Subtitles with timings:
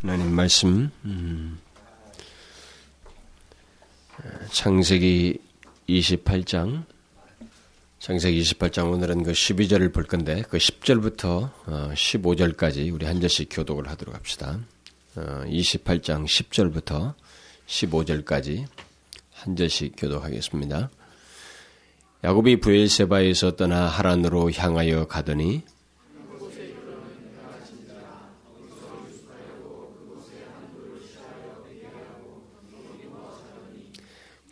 [0.00, 1.58] 하나님 말씀 음,
[4.52, 5.40] 창세기
[5.88, 6.84] 28장
[7.98, 13.88] 창세기 28장 오늘은 그 12절을 볼 건데 그 10절부터 15절까지 어, 우리 한 절씩 교독을
[13.88, 14.60] 하도록 합시다.
[15.16, 17.14] 28장 어, 10절부터
[17.66, 18.66] 15절까지
[19.32, 20.90] 한 절씩 교독하겠습니다.
[22.22, 25.64] 야곱이 부엘세바에서 떠나 하란으로 향하여 가더니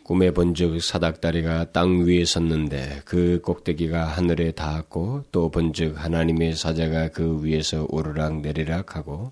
[0.07, 7.43] 꿈에 본즉 사닥다리가 땅 위에 섰는데 그 꼭대기가 하늘에 닿았고 또 본즉 하나님의 사자가 그
[7.43, 9.31] 위에서 오르락 내리락 하고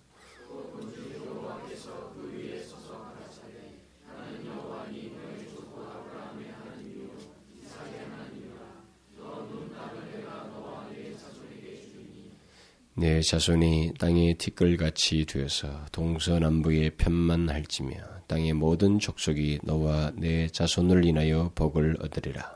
[12.98, 21.52] 내 자손이 땅의 티끌같이 되어서 동서남북의 편만 할지며 땅의 모든 족속이 너와 내 자손을 인하여
[21.56, 22.56] 복을 얻으리라.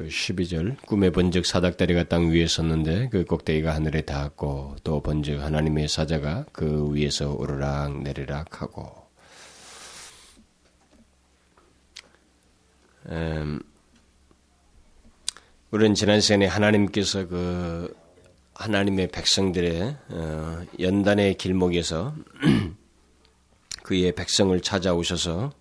[0.00, 5.88] 그 12절 꿈에 본즉 사닥다리가 땅 위에 섰는데 그 꼭대기가 하늘에 닿았고 또 본즉 하나님의
[5.88, 8.99] 사자가 그 위에서 오르락 내리락 하고
[13.08, 13.60] 음,
[15.70, 17.96] 우리는 지난 시간에 하나님께서 그
[18.54, 22.14] 하나님의 백성들의 어, 연단의 길목에서
[23.82, 25.52] 그의 백성을 찾아오셔서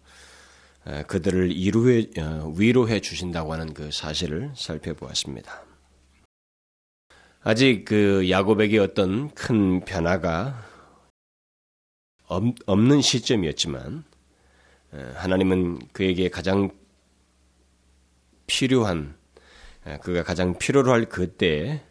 [1.08, 5.64] 그들을 이루해, 어, 위로해 주신다고 하는 그 사실을 살펴보았습니다.
[7.42, 10.68] 아직 그 야곱에게 어떤 큰 변화가
[12.28, 14.04] 없는 시점이었지만
[15.16, 16.70] 하나님은 그에게 가장
[18.50, 19.16] 필요한
[20.02, 21.82] 그가 가장 필요로 할 그때에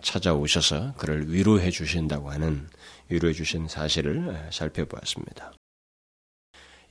[0.00, 2.68] 찾아오셔서 그를 위로해 주신다고 하는
[3.08, 5.52] 위로해 주신 사실을 살펴보았습니다.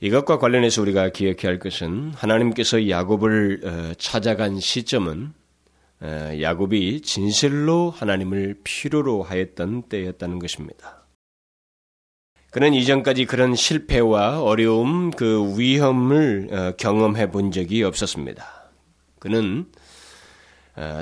[0.02, 5.32] 이것과 관련해서 우리가 기억해야 할 것은 하나님께서 야곱을 어, 찾아간 시점은
[6.00, 11.06] 어, 야곱이 진실로 하나님을 필요로 하였던 때였다는 것입니다.
[12.50, 18.61] 그는 이전까지 그런 실패와 어려움, 그 위험을 어, 경험해 본 적이 없었습니다.
[19.22, 19.66] 그는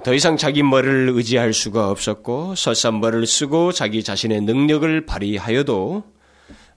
[0.04, 6.04] 더 이상 자기 머리를 의지할 수가 없었고 설산머를 쓰고 자기 자신의 능력을 발휘하여도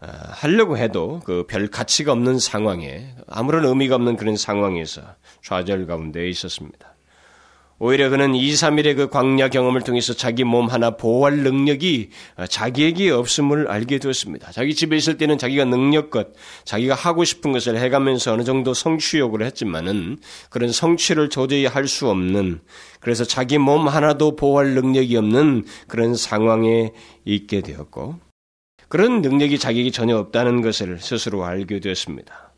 [0.02, 5.02] 어, 하려고 해도 그 별 가치가 없는 상황에 아무런 의미가 없는 그런 상황에서
[5.42, 6.93] 좌절 가운데 있었습니다.
[7.80, 13.10] 오히려 그는 2, 3일의 그 광야 경험을 통해서 자기 몸 하나 보호할 능력이 어, 자기에게
[13.12, 14.52] 없음을 알게 되었습니다.
[14.52, 16.34] 자기 집에 있을 때는 자기가 능력껏
[16.66, 20.18] 자기가 하고 싶은 것을 해가면서 어느 정도 성취욕을 했지만은
[20.50, 22.62] 그런 성취를 도저히 할 수 없는
[23.02, 26.94] 그래서 자기 몸 하나도 보호할 능력이 없는 그런 상황에
[27.26, 28.16] 있게 되었고
[28.88, 32.54] 그런 능력이 자기에게 전혀 없다는 것을 스스로 알게 되었습니다.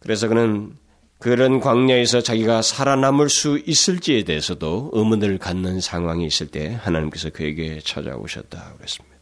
[0.00, 0.76] 그래서 그는
[1.22, 8.74] 그런 광야에서 자기가 살아남을 수 있을지에 대해서도 의문을 갖는 상황이 있을 때 하나님께서 그에게 찾아오셨다
[8.76, 9.12] 그랬습니다.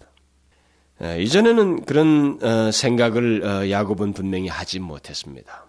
[1.18, 5.66] 이전에는 그런 어, 생각을 어, 야곱은 분명히 하지 못했습니다.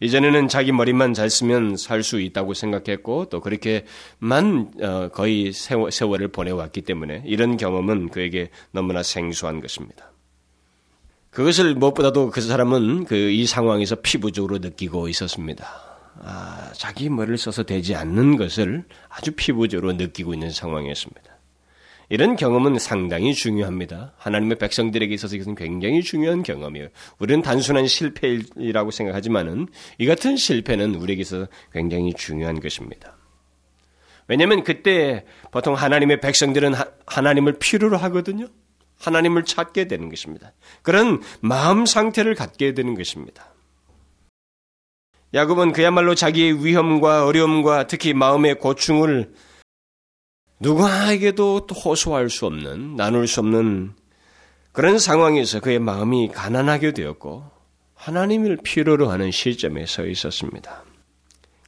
[0.00, 6.80] 이전에는 자기 머리만 잘 쓰면 살 수 있다고 생각했고 또 그렇게만 어, 거의 세월을 보내왔기
[6.82, 10.11] 때문에 이런 경험은 그에게 너무나 생소한 것입니다.
[11.32, 15.66] 그것을 무엇보다도 그 사람은 그 이 상황에서 피부적으로 느끼고 있었습니다.
[16.20, 21.22] 아, 자기 머리를 써서 되지 않는 것을 아주 피부적으로 느끼고 있는 상황이었습니다.
[22.10, 24.12] 이런 경험은 상당히 중요합니다.
[24.18, 26.88] 하나님의 백성들에게 있어서 이것은 굉장히 중요한 경험이에요.
[27.18, 29.66] 우리는 단순한 실패이라고 생각하지만은
[29.98, 33.16] 이 같은 실패는 우리에게 서 굉장히 중요한 것입니다.
[34.28, 38.46] 왜냐하면 그때 보통 하나님의 백성들은 하 나님을 필요로 하거든요.
[39.02, 40.52] 하나님을 찾게 되는 것입니다.
[40.82, 43.52] 그런 마음 상태를 갖게 되는 것입니다.
[45.34, 49.34] 야곱은 그야말로 자기의 위험과 어려움과 특히 마음의 고충을
[50.60, 53.94] 누구에게도 호소할 수 없는, 나눌 수 없는
[54.70, 57.50] 그런 상황에서 그의 마음이 가난하게 되었고
[57.94, 60.84] 하나님을 필요로 하는 시점에 서 있었습니다.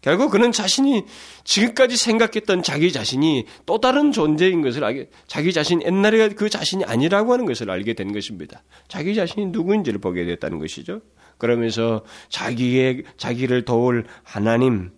[0.05, 1.05] 결국 그는 자신이
[1.45, 7.33] 지금까지 생각했던 자기 자신이 또 다른 존재인 것을 알게, 자기 자신, 옛날에 그 자신이 아니라고
[7.33, 8.63] 하는 것을 알게 된 것입니다.
[8.87, 11.01] 자기 자신이 누구인지를 보게 됐다는 것이죠.
[11.39, 14.91] 그러면서 자기의, 자기를 도울 하나님,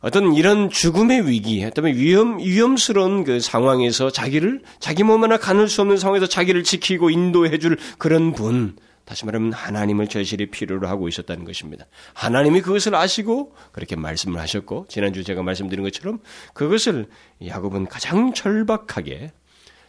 [0.00, 5.80] 어떤 이런 죽음의 위기, 어떤 위험, 위험스러운 그 상황에서 자기를, 자기 몸 하나 가눌 수
[5.80, 11.44] 없는 상황에서 자기를 지키고 인도해 줄 그런 분, 다시 말하면 하나님을 절실히 필요로 하고 있었다는
[11.44, 11.86] 것입니다.
[12.14, 16.20] 하나님이 그것을 아시고 그렇게 말씀을 하셨고 지난주 제가 말씀드린 것처럼
[16.54, 17.08] 그것을
[17.44, 19.32] 야곱은 가장 절박하게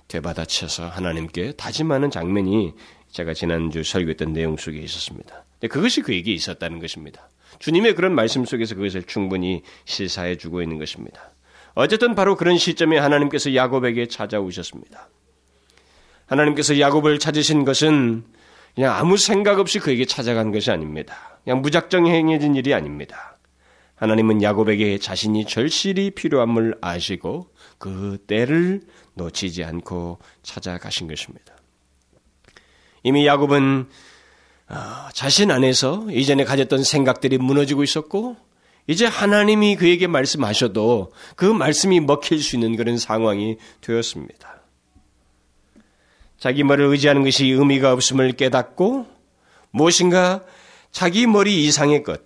[0.08, 2.74] 되받아쳐서 하나님께 다짐하는 장면이
[3.12, 5.46] 제가 지난주 설교했던 내용 속에 있었습니다.
[5.70, 7.30] 그것이 그에게 있었다는 것입니다.
[7.60, 11.32] 주님의 그런 말씀 속에서 그것을 충분히 시사해 주고 있는 것입니다.
[11.76, 15.08] 어쨌든 바로 그런 시점에 하나님께서 야곱에게 찾아오셨습니다.
[16.26, 18.24] 하나님께서 야곱을 찾으신 것은
[18.76, 21.40] 그냥 아무 생각 없이 그에게 찾아간 것이 아닙니다.
[21.44, 23.38] 그냥 무작정 행해진 일이 아닙니다.
[23.96, 27.48] 하나님은 야곱에게 자신이 절실히 필요함을 아시고
[27.78, 28.82] 그 때를
[29.14, 31.56] 놓치지 않고 찾아가신 것입니다.
[33.04, 33.88] 이미 야곱은
[34.68, 38.38] 아, 자신 안에서 이전에 가졌던 생각들이 무너지고 있었고
[38.88, 44.63] 이제 하나님이 그에게 말씀하셔도 그 말씀이 먹힐 수 있는 그런 상황이 되었습니다.
[46.44, 49.08] 자기 머리를 의지하는 것이 의미가 없음을 깨닫고
[49.72, 50.44] 무엇인가
[50.92, 52.22] 자기 머리 이상의 것,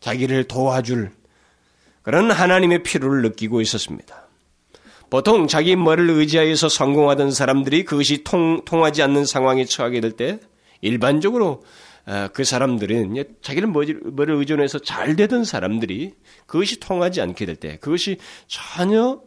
[0.00, 1.12] 자기를 도와줄
[2.02, 4.26] 그런 하나님의 필요를 느끼고 있었습니다.
[5.08, 10.40] 보통 자기 머리를 의지하여서 성공하던 사람들이 그것이 통, 통하지 않는 상황에 처하게 될 때
[10.80, 11.62] 일반적으로
[12.06, 16.14] 어, 그 사람들은 자기를 머리를 의존해서 잘 되던 사람들이
[16.46, 18.16] 그것이 통하지 않게 될 때 그것이
[18.48, 19.20] 전혀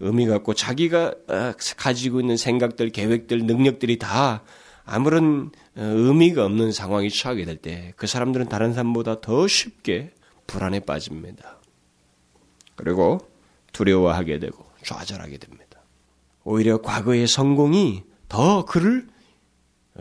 [0.00, 4.42] 의미가 없고 자기가 어, 가지고 있는 생각들, 계획들, 능력들이 다
[4.84, 10.12] 아무런 어, 의미가 없는 상황이 처하게 될 때 그 사람들은 다른 사람보다 더 쉽게
[10.46, 11.58] 불안에 빠집니다.
[12.76, 13.18] 그리고
[13.72, 15.80] 두려워하게 되고 좌절하게 됩니다.
[16.44, 19.08] 오히려 과거의 성공이 더 그를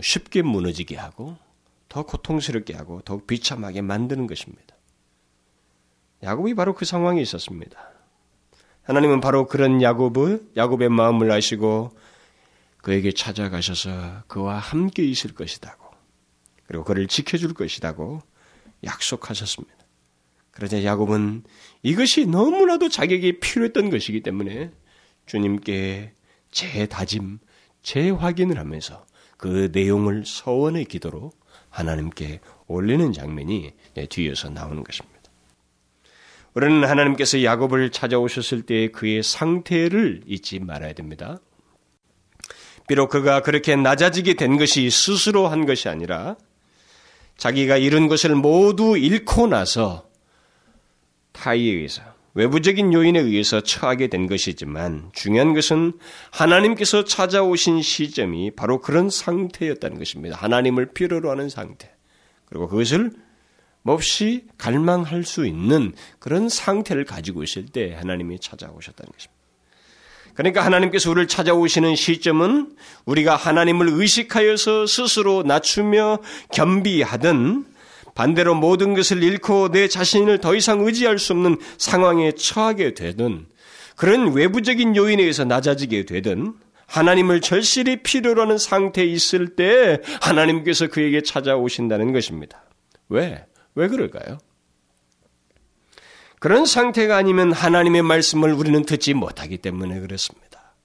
[0.01, 1.37] 쉽게 무너지게 하고
[1.89, 4.75] 더 고통스럽게 하고 더욱 비참하게 만드는 것입니다.
[6.23, 7.79] 야곱이 바로 그 상황에 있었습니다.
[8.85, 11.91] 하나님은 바로 그런 야곱을 야곱의 마음을 아시고
[12.77, 15.85] 그에게 찾아가셔서 그와 함께 있을 것이다고
[16.67, 18.21] 그리고 그를 지켜줄 것이다고
[18.83, 19.75] 약속하셨습니다.
[20.51, 21.43] 그러자 야곱은
[21.81, 24.71] 이것이 너무나도 자기에게 필요했던 것이기 때문에
[25.25, 26.13] 주님께
[26.51, 27.39] 재다짐,
[27.81, 29.05] 재확인을 하면서
[29.37, 31.31] 그 내용을 서원의 기도로
[31.69, 33.73] 하나님께 올리는 장면이
[34.09, 35.14] 뒤에서 나오는 것입니다.
[36.55, 41.37] 우리는 하나님께서 야곱을 찾아오셨을 때 그의 상태를 잊지 말아야 됩니다.
[42.87, 46.37] 비록 그가 그렇게 낮아지게 된 것이 스스로 한 것이 아니라
[47.37, 50.07] 자기가 이룬 것을 모두 잃고 나서
[51.33, 52.01] 타의에 의해서
[52.35, 55.93] 외부적인 요인에 의해서 처하게 된 것이지만 중요한 것은
[56.31, 60.37] 하나님께서 찾아오신 시점이 바로 그런 상태였다는 것입니다.
[60.37, 61.93] 하나님을 필요로 하는 상태.
[62.45, 63.11] 그리고 그것을
[63.85, 69.35] 몹시 갈망할 수 있는 그런 상태를 가지고 있을 때 하나님이 찾아오셨다는 것입니다.
[70.33, 76.17] 그러니까 하나님께서 우리를 찾아오시는 시점은 우리가 하나님을 의식하여서 스스로 낮추며
[76.51, 77.65] 겸비하든
[78.15, 83.45] 반대로 모든 것을 잃고 내 자신을 더 이상 의지할 수 없는 상황에 처하게 되든
[83.95, 86.55] 그런 외부적인 요인에 의해서 낮아지게 되든
[86.87, 92.63] 하나님을 절실히 필요로 하는 상태에 있을 때 하나님께서 그에게 찾아오신다는 것입니다.
[93.09, 93.45] 왜?
[93.75, 94.39] 왜 그럴까요?
[96.39, 100.75] 그런 상태가 아니면 하나님의 말씀을 우리는 듣지 못하기 때문에 그렇습니다.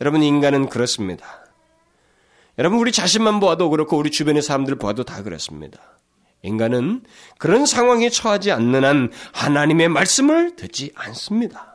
[0.00, 1.44] 여러분, 인간은 그렇습니다.
[2.58, 5.78] 여러분, 우리 자신만 보아도 그렇고, 우리 주변의 사람들 보아도 다 그렇습니다.
[6.42, 7.02] 인간은
[7.38, 11.69] 그런 상황에 처하지 않는 한 하나님의 말씀을 듣지 않습니다.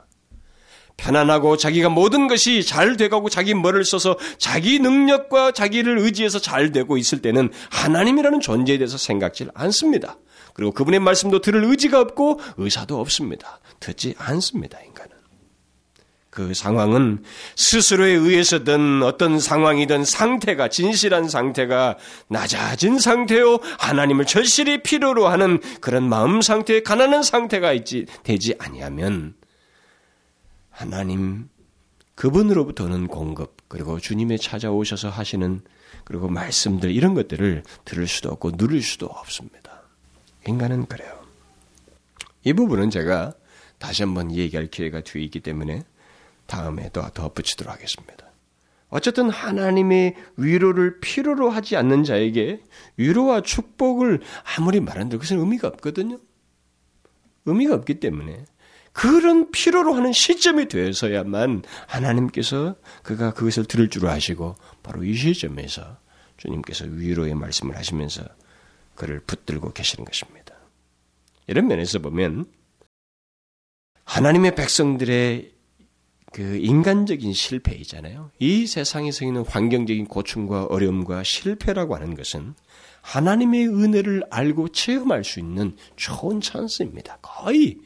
[0.97, 6.97] 편안하고 자기가 모든 것이 잘 돼가고 자기 머리를 써서 자기 능력과 자기를 의지해서 잘 되고
[6.97, 10.17] 있을 때는 하나님이라는 존재에 대해서 생각질 않습니다.
[10.53, 13.59] 그리고 그분의 말씀도 들을 의지가 없고 의사도 없습니다.
[13.79, 15.15] 듣지 않습니다, 인간은.
[16.35, 17.23] 그 상황은
[17.55, 21.97] 스스로에 의해서든 어떤 상황이든 상태가 진실한 상태가
[22.27, 29.33] 낮아진 상태요 하나님을 절실히 필요로 하는 그런 마음 상태에 가난한 상태가 있지 되지 아니하면
[30.75, 31.47] 하나님
[32.15, 35.61] 그분으로부터는 공급 그리고 주님의 찾아오셔서 하시는
[36.03, 39.81] 그리고 말씀들 이런 것들을 들을 수도 없고 누릴 수도 없습니다.
[40.45, 41.25] 인간은 그래요.
[42.43, 43.33] 이 부분은 제가
[43.79, 45.83] 다시 한번 얘기할 기회가 뒤에 있기 때문에
[46.45, 48.25] 다음에 더 덧붙이도록 하겠습니다.
[48.89, 52.61] 어쨌든 하나님의 위로를 필요로 하지 않는 자에게
[52.97, 54.21] 위로와 축복을
[54.57, 56.19] 아무리 말한들 그것은 의미가 없거든요.
[57.45, 58.45] 의미가 없기 때문에
[58.95, 65.97] 그런 필요로 하는 시점이 되어서야만 하나님께서 그가 그것을 들을 줄 아시고 바로 이 시점에서
[66.37, 68.23] 주님께서 위로의 말씀을 하시면서
[68.95, 70.55] 그를 붙들고 계시는 것입니다.
[71.47, 72.45] 이런 면에서 보면
[74.05, 75.51] 하나님의 백성들의
[76.31, 78.31] 그 인간적인 실패이잖아요.
[78.39, 82.55] 이 세상에서 있는 환경적인 고충과 어려움과 실패라고 하는 것은
[83.01, 87.17] 하나님의 은혜를 알고 체험할 수 있는 좋은 찬스입니다.
[87.21, 87.77] 거의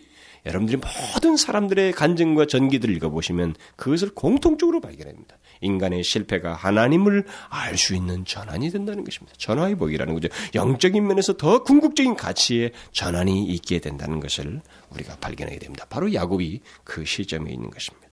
[0.46, 0.79] 여러분들이
[1.13, 5.38] 모든 사람들의 간증과 전기들을 읽어보시면 그것을 공통적으로 발견합니다.
[5.62, 9.34] 인간의 실패가 하나님을 알 수 있는 전환이 된다는 것입니다.
[9.38, 10.27] 전화의 복이라는 거죠.
[10.53, 15.86] 영적인 면에서 더 궁극적인 가치의 전환이 있게 된다는 것을 우리가 발견하게 됩니다.
[15.89, 18.10] 바로 야곱이 그 시점에 있는 것입니다.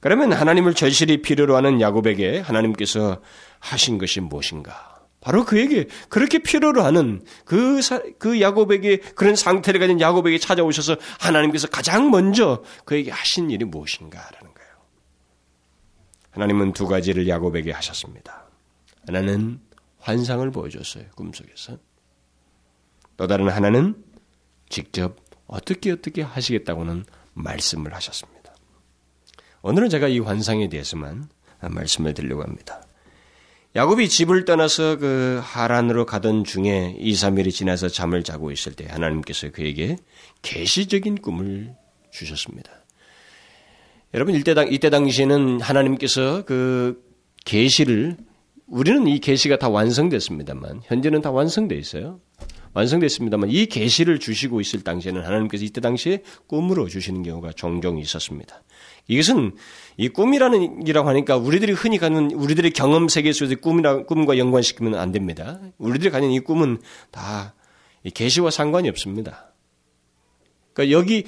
[0.00, 3.20] 그러면 하나님을 절실히 필요로 하는 야곱에게 하나님께서
[3.58, 4.95] 하신 것이 무엇인가?
[5.26, 11.66] 바로 그에게 그렇게 필요로 하는 그, 사, 그 야곱에게 그런 상태를 가진 야곱에게 찾아오셔서 하나님께서
[11.66, 14.70] 가장 먼저 그에게 하신 일이 무엇인가라는 거예요.
[16.30, 18.44] 하나님은 두 가지를 야곱에게 하셨습니다.
[19.04, 19.58] 하나는
[19.98, 21.06] 환상을 보여줬어요.
[21.16, 21.76] 꿈속에서.
[23.16, 24.00] 또 다른 하나는
[24.68, 25.16] 직접
[25.48, 27.04] 어떻게 어떻게 하시겠다고는
[27.34, 28.54] 말씀을 하셨습니다.
[29.62, 31.28] 오늘은 제가 이 환상에 대해서만
[31.58, 32.85] 말씀을 드리려고 합니다.
[33.76, 39.50] 야곱이 집을 떠나서 그 하란으로 가던 중에 2, 3일이 지나서 잠을 자고 있을 때 하나님께서
[39.50, 39.98] 그에게
[40.40, 41.74] 계시적인 꿈을
[42.10, 42.70] 주셨습니다.
[44.14, 47.04] 여러분 이때 당 이때 당시에는 하나님께서 그
[47.44, 48.16] 계시를
[48.66, 52.18] 우리는 이 계시가 다 완성됐습니다만 현재는 다 완성돼 있어요.
[52.72, 58.62] 완성됐습니다만 이 계시를 주시고 있을 당시에는 하나님께서 이때 당시에 꿈으로 주시는 경우가 종종 있었습니다.
[59.08, 59.56] 이것은
[59.96, 65.12] 이 꿈이라는 이라고 하니까 우리들이 흔히 가는 우리들의 경험 세계 속에서 꿈이라 꿈과 연관시키면 안
[65.12, 65.60] 됩니다.
[65.78, 67.54] 우리들이 가는 이 꿈은 다
[68.14, 69.52] 계시와 상관이 없습니다.
[70.72, 71.24] 그러니까 여기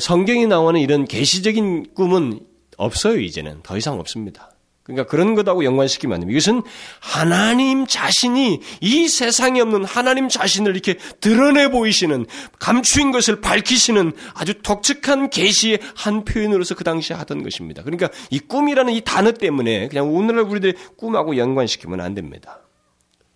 [0.00, 2.40] 성경이 나오는 이런 계시적인 꿈은
[2.76, 4.49] 없어요 이제는 더 이상 없습니다.
[4.94, 6.36] 그러니까 그런 것하고 연관시키면 안 됩니다.
[6.36, 6.62] 이것은
[7.00, 12.26] 하나님 자신이 이 세상에 없는 하나님 자신을 이렇게 드러내 보이시는
[12.58, 17.82] 감추인 것을 밝히시는 아주 독특한 계시의 한 표현으로서 그 당시에 하던 것입니다.
[17.82, 22.60] 그러니까 이 꿈이라는 이 단어 때문에 그냥 오늘날 우리들의 꿈하고 연관시키면 안 됩니다.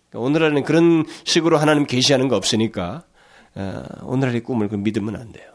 [0.09, 3.03] 그러니까 오늘날은 그런 식으로 하나님 계시하는 거 없으니까
[3.55, 5.51] 어, 오늘날의 꿈을 그 믿으면 안 돼요.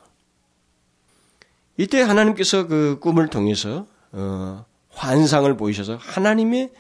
[1.76, 6.70] 이때 하나님께서 그 꿈을 통해서 어, 환상을 보이셔서 하나님의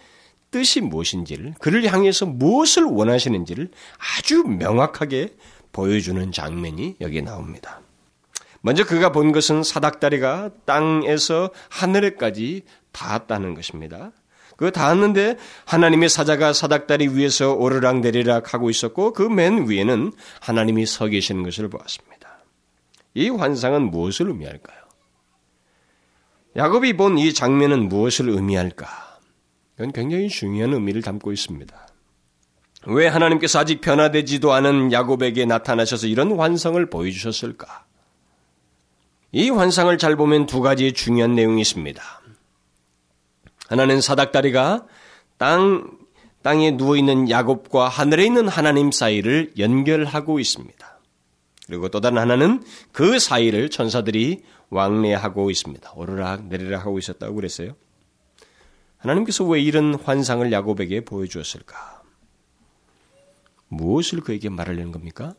[0.50, 3.70] 뜻이 무엇인지를 그를 향해서 무엇을 원하시는지를
[4.18, 5.34] 아주 명확하게
[5.72, 7.80] 보여주는 장면이 여기 나옵니다.
[8.62, 12.62] 먼저 그가 본 것은 사닥다리가 땅에서 하늘에까지
[12.92, 14.10] 닿았다는 것입니다.
[14.56, 21.06] 그 닿았는데 하나님의 사자가 사닥다리 위에서 오르락 내리락 하고 있었고 그 맨 위에는 하나님이 서
[21.06, 22.44] 계시는 것을 보았습니다.
[23.14, 24.79] 이 환상은 무엇을 의미할까요?
[26.56, 28.86] 야곱이 본 이 장면은 무엇을 의미할까?
[29.76, 31.88] 이건 굉장히 중요한 의미를 담고 있습니다.
[32.86, 37.84] 왜 하나님께서 아직 변화되지도 않은 야곱에게 나타나셔서 이런 환상을 보여주셨을까?
[39.32, 42.02] 이 환상을 잘 보면 두 가지 중요한 내용이 있습니다.
[43.68, 44.86] 하나는 사닥다리가
[45.38, 45.98] 땅,
[46.42, 50.98] 땅에 누워있는 야곱과 하늘에 있는 하나님 사이를 연결하고 있습니다.
[51.66, 55.92] 그리고 또 다른 하나는 그 사이를 천사들이 왕래하고 있습니다.
[55.94, 57.74] 오르락 내리락 하고 있었다고 그랬어요.
[58.98, 62.02] 하나님께서 왜 이런 환상을 야곱에게 보여주었을까?
[63.68, 65.34] 무엇을 그에게 말하려는 겁니까?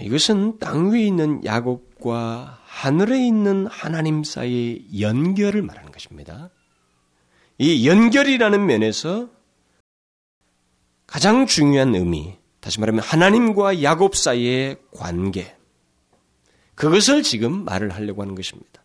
[0.00, 6.50] 이것은 땅 위에 있는 야곱과 하늘에 있는 하나님 사이의 연결을 말하는 것입니다.
[7.58, 9.28] 이 연결이라는 면에서
[11.06, 15.54] 가장 중요한 의미, 다시 말하면 하나님과 야곱 사이의 관계,
[16.74, 18.82] 그것을 지금 말을 하려고 하는 것입니다.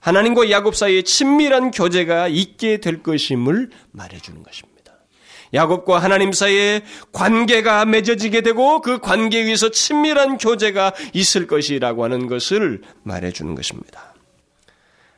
[0.00, 4.74] 하나님과 야곱 사이에 친밀한 교제가 있게 될 것임을 말해주는 것입니다.
[5.54, 12.82] 야곱과 하나님 사이에 관계가 맺어지게 되고 그 관계 위에서 친밀한 교제가 있을 것이라고 하는 것을
[13.04, 14.13] 말해주는 것입니다.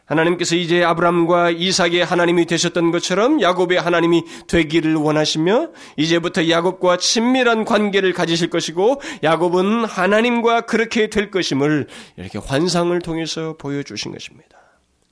[0.07, 8.13] 하나님께서 이제 아브람과 이삭의 하나님이 되셨던 것처럼 야곱의 하나님이 되기를 원하시며 이제부터 야곱과 친밀한 관계를
[8.13, 14.57] 가지실 것이고 야곱은 하나님과 그렇게 될 것임을 이렇게 환상을 통해서 보여주신 것입니다.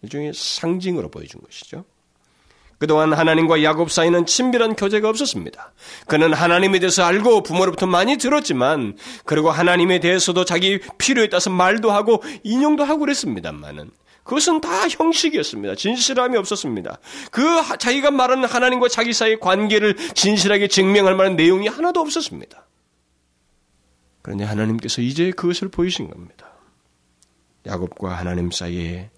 [0.03, 1.85] 일종의 상징으로 보여준 것이죠.
[2.79, 5.73] 그동안 하나님과 야곱 사이는 친밀한 교제가 없었습니다.
[6.07, 12.23] 그는 하나님에 대해서 알고 부모로부터 많이 들었지만, 그리고 하나님에 대해서도 자기 필요에 따라서 말도 하고
[12.43, 13.91] 인용도 하고 그랬습니다만은,
[14.25, 15.75] 그것은 다 형식이었습니다.
[15.76, 16.99] 진실함이 없었습니다.
[17.31, 17.43] 그
[17.78, 22.66] 자기가 말하는 하나님과 자기 사이의 관계를 진실하게 증명할 만한 내용이 하나도 없었습니다.
[24.23, 26.50] 그런데 하나님께서 이제 그것을 보이신 겁니다.
[27.66, 29.11] 야곱과 하나님 사이에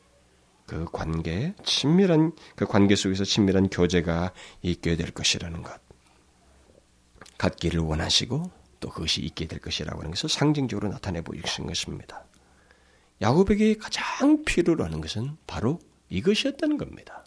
[0.66, 4.32] 그 관계, 친밀한 그 관계 속에서 친밀한 교제가
[4.62, 5.80] 있게 될 것이라는 것.
[7.38, 12.25] 갖기를 원하시고 또 그것이 있게 될 것이라고 하는 것을 상징적으로 나타내 보이신 것입니다.
[13.20, 15.80] 야곱에게 가장 필요로 하는 것은 바로
[16.10, 17.24] 이것이었다는 겁니다.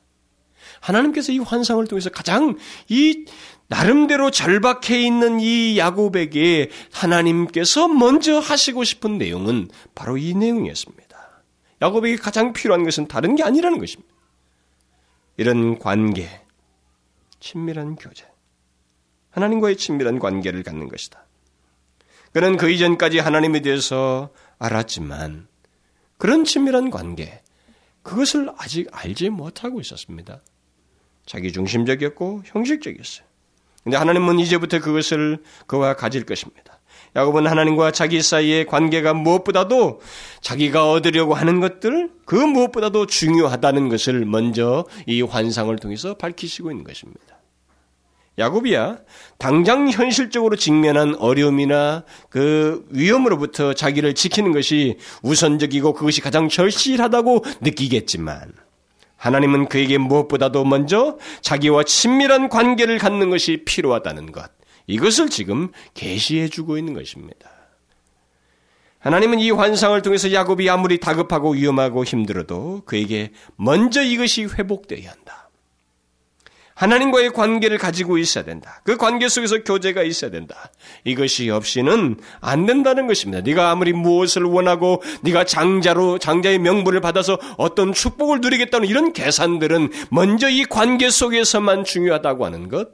[0.82, 3.26] 하나님께서 이 환상을 통해서 가장 이
[3.68, 11.10] 나름대로 절박해 있는 이 야곱에게 하나님께서 먼저 하시고 싶은 내용은 바로 이 내용이었습니다.
[11.82, 14.14] 야곱에게 가장 필요한 것은 다른 게 아니라는 것입니다.
[15.38, 16.28] 이런 관계,
[17.40, 18.26] 친밀한 교제,
[19.32, 21.26] 하나님과의 친밀한 관계를 갖는 것이다.
[22.34, 24.30] 그는 그 이전까지 하나님에 대해서
[24.60, 25.49] 알았지만
[26.20, 27.42] 그런 친밀한 관계,
[28.04, 30.42] 그것을 아직 알지 못하고 있었습니다.
[31.26, 33.26] 자기 중심적이었고 형식적이었어요.
[33.84, 36.80] 근데 하나님은 이제부터 그것을 그와 가질 것입니다.
[37.16, 40.02] 야곱은 하나님과 자기 사이의 관계가 무엇보다도
[40.42, 47.39] 자기가 얻으려고 하는 것들, 그 무엇보다도 중요하다는 것을 먼저 이 환상을 통해서 밝히시고 있는 것입니다.
[48.40, 48.98] 야곱이야
[49.38, 58.54] 당장 현실적으로 직면한 어려움이나 그 위험으로부터 자기를 지키는 것이 우선적이고 그것이 가장 절실하다고 느끼겠지만
[59.18, 64.50] 하나님은 그에게 무엇보다도 먼저 자기와 친밀한 관계를 갖는 것이 필요하다는 것.
[64.88, 67.52] 이것을 지금 계시해 주고 있는 것입니다.
[69.00, 75.49] 하나님은 이 환상을 통해서 야곱이 아무리 다급하고 위험하고 힘들어도 그에게 먼저 이것이 회복되어야 한다.
[76.80, 78.82] 하나님과의 관계를 가지고 있어야 된다.
[78.86, 80.72] 그 관계 속에서 교제가 있어야 된다.
[81.04, 83.42] 이것이 없이는 안 된다는 것입니다.
[83.42, 90.50] 네가 아무리 무엇을 원하고 네가 장자로 장자의 명분을 받아서 어떤 축복을 누리겠다는 이런 계산들은 먼저
[90.50, 92.92] 이 관계 속에서만 중요하다고 하는 것.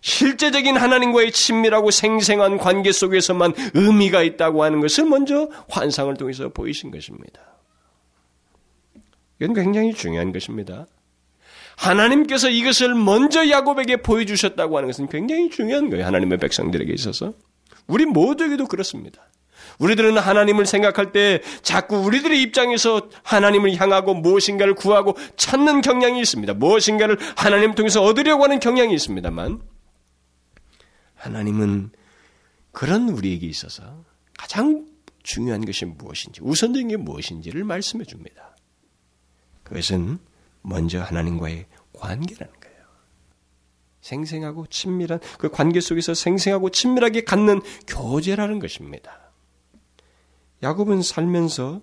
[0.00, 7.42] 실제적인 하나님과의 친밀하고 생생한 관계 속에서만 의미가 있다고 하는 것을 먼저 환상을 통해서 보이신 것입니다.
[9.38, 10.86] 이건 굉장히 중요한 것입니다.
[11.80, 16.04] 하나님께서 이것을 먼저 야곱에게 보여주셨다고 하는 것은 굉장히 중요한 거예요.
[16.04, 17.32] 하나님의 백성들에게 있어서.
[17.86, 19.22] 우리 모두에게도 그렇습니다.
[19.78, 26.52] 우리들은 하나님을 생각할 때 자꾸 우리들의 입장에서 하나님을 향하고 무엇인가를 구하고 찾는 경향이 있습니다.
[26.54, 29.62] 무엇인가를 하나님 통해서 얻으려고 하는 경향이 있습니다만
[31.14, 31.92] 하나님은
[32.72, 34.04] 그런 우리에게 있어서
[34.36, 34.86] 가장
[35.22, 38.54] 중요한 것이 무엇인지, 우선적인 게 무엇인지를 말씀해 줍니다.
[39.62, 40.18] 그것은
[40.62, 42.84] 먼저 하나님과의 관계라는 거예요.
[44.00, 49.32] 생생하고 친밀한 그 관계 속에서 생생하고 친밀하게 갖는 교제라는 것입니다.
[50.62, 51.80] 야곱은 살면서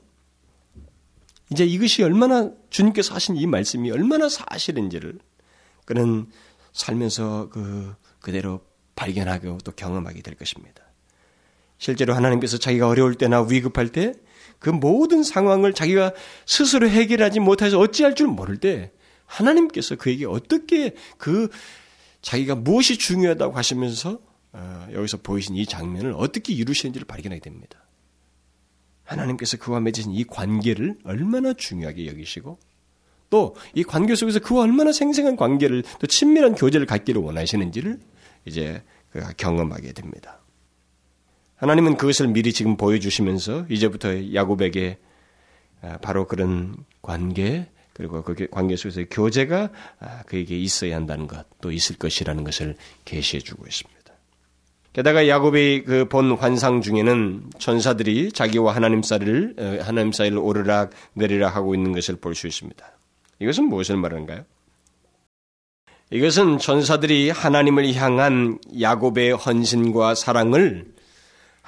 [1.52, 5.20] 이제 이것이 얼마나 주님께서 하신 이 말씀이 얼마나 사실인지를
[5.86, 6.30] 그는
[6.74, 8.62] 살면서 그 그대로
[8.96, 10.84] 발견하고 또 경험하게 될 것입니다.
[11.78, 14.14] 실제로 하나님께서 자기가 어려울 때나 위급할 때
[14.60, 16.14] 그 모든 상황을 자기가
[16.46, 18.92] 스스로 해결하지 못해서 어찌할 줄 모를 때
[19.26, 21.50] 하나님께서 그에게 어떻게 그
[22.22, 24.20] 자기가 무엇이 중요하다고 하시면서
[24.54, 27.86] 어, 여기서 보이신 이 장면을 어떻게 이루시는지를 발견하게 됩니다.
[29.04, 32.60] 하나님께서 그와 맺으신 이 관계를 얼마나 중요하게 여기시고
[33.30, 38.00] 또 이 관계 속에서 그와 얼마나 생생한 관계를 또 친밀한 교제를 갖기를 원하시는지를
[38.46, 38.84] 이제
[39.38, 40.42] 경험하게 됩니다.
[41.58, 44.98] 하나님은 그것을 미리 지금 보여주시면서 이제부터 야곱에게
[45.82, 51.72] 아, 바로 그런 관계 그리고 그 관계 속에서의 교제가 아, 그에게 있어야 한다는 것, 또
[51.72, 53.98] 있을 것이라는 것을 계시해 주고 있습니다.
[54.94, 61.56] 게다가 야곱의 그 본 환상 중에는 천사들이 자기와 하나님 사이를 어, 하나님 사이를 오르락 내리락
[61.56, 62.86] 하고 있는 것을 볼 수 있습니다.
[63.40, 64.44] 이것은 무엇을 말하는가요?
[66.10, 70.86] 이것은 천사들이 하나님을 향한 야곱의 헌신과 사랑을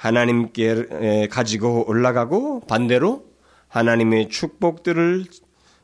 [0.00, 3.26] 하나님께 가지고 올라가고 반대로
[3.68, 5.26] 하나님의 축복들을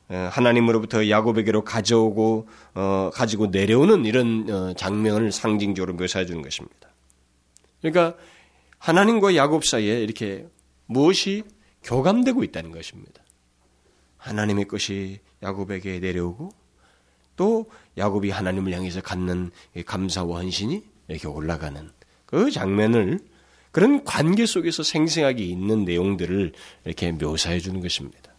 [0.09, 6.89] 하나님으로부터 야곱에게로 가져오고 어, 가지고 내려오는 이런 어, 장면을 상징적으로 묘사해 주는 것입니다.
[7.83, 8.17] 그러니까
[8.79, 10.47] 하나님과 야곱 사이에 이렇게
[10.87, 11.43] 무엇이
[11.83, 13.23] 교감되고 있다는 것입니다.
[14.17, 16.51] 하나님의 것이 야곱에게 내려오고
[17.35, 17.67] 또
[17.99, 19.51] 야곱이 하나님을 향해서 갖는
[19.85, 21.91] 감사와 헌신이 이렇게 올라가는
[22.25, 23.19] 그 장면을
[23.77, 26.53] 그런 관계 속에서 생생하게 있는 내용들을
[26.87, 28.33] 이렇게 묘사해 주는 것입니다.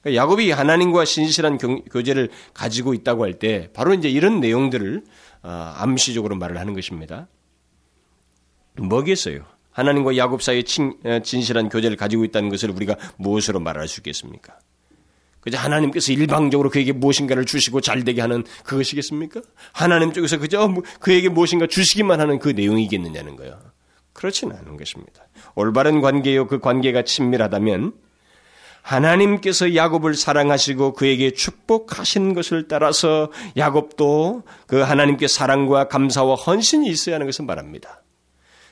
[0.00, 5.02] 그러니까 야곱이 하나님과 신실한 교제를 가지고 있다고 할 때 바로 이제 이런 내용들을
[5.42, 7.26] 어, 암시적으로 말을 하는 것입니다.
[8.78, 9.44] 뭐겠어요?
[9.72, 10.62] 하나님과 야곱 사이에
[11.04, 14.60] 어, 진실한 교제를 가지고 있다는 것을 우리가 무엇으로 말할 수 있겠습니까?
[15.40, 19.42] 그저 하나님께서 일방적으로 그에게 무엇인가를 주시고 잘되게 하는 그것이겠습니까?
[19.72, 23.74] 하나님 쪽에서 그저 뭐 그에게 무엇인가 주시기만 하는 그 내용이겠느냐는 거예요.
[24.16, 25.28] 그렇지는 않은 것입니다.
[25.54, 27.92] 올바른 관계요 그 관계가 친밀하다면
[28.80, 37.26] 하나님께서 야곱을 사랑하시고 그에게 축복하신 것을 따라서 야곱도 그 하나님께 사랑과 감사와 헌신이 있어야 하는
[37.26, 38.02] 것을 말합니다.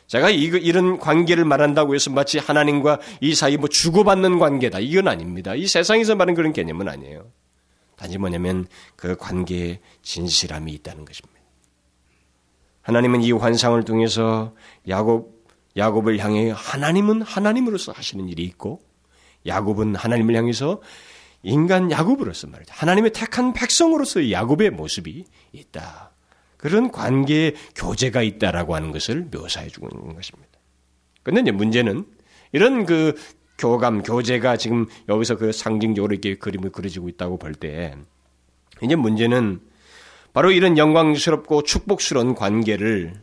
[0.07, 4.79] 제가 이, 이런 관계를 말한다고 해서 마치 하나님과 이 사이 뭐 주고받는 관계다.
[4.79, 5.55] 이건 아닙니다.
[5.55, 7.27] 이 세상에서 말하는 그런 개념은 아니에요.
[7.97, 11.35] 단지 뭐냐면 그 관계에 진실함이 있다는 것입니다.
[12.83, 14.55] 하나님은 이 환상을 통해서
[14.89, 15.34] 야곱
[15.77, 18.81] 야곱을 향해 하나님은 하나님으로서 하시는 일이 있고
[19.47, 20.81] 야곱은 하나님을 향해서
[21.43, 22.73] 인간 야곱으로서 말이죠.
[22.75, 26.11] 하나님의 택한 백성으로서의 야곱의 모습이 있다.
[26.57, 30.59] 그런 관계의 교제가 있다라고 하는 것을 묘사해 주고 있는 것입니다.
[31.23, 32.07] 근데 이제 문제는
[32.53, 33.15] 이런 그
[33.59, 37.95] 교감, 교제가 지금 여기서 그 상징적으로 이렇게 그림을 그려지고 있다고 볼 때,
[38.83, 39.61] 이제 문제는
[40.33, 43.23] 바로 이런 영광스럽고 축복스러운 관계를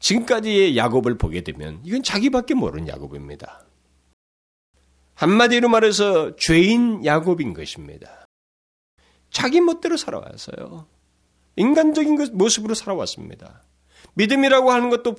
[0.00, 3.64] 지금까지의 야곱을 보게 되면 이건 자기밖에 모르는 야곱입니다.
[5.14, 8.24] 한마디로 말해서 죄인 야곱인 것입니다.
[9.30, 10.86] 자기 멋대로 살아왔어요.
[11.56, 13.62] 인간적인 모습으로 살아왔습니다.
[14.14, 15.14] 믿음이라고 하는 것도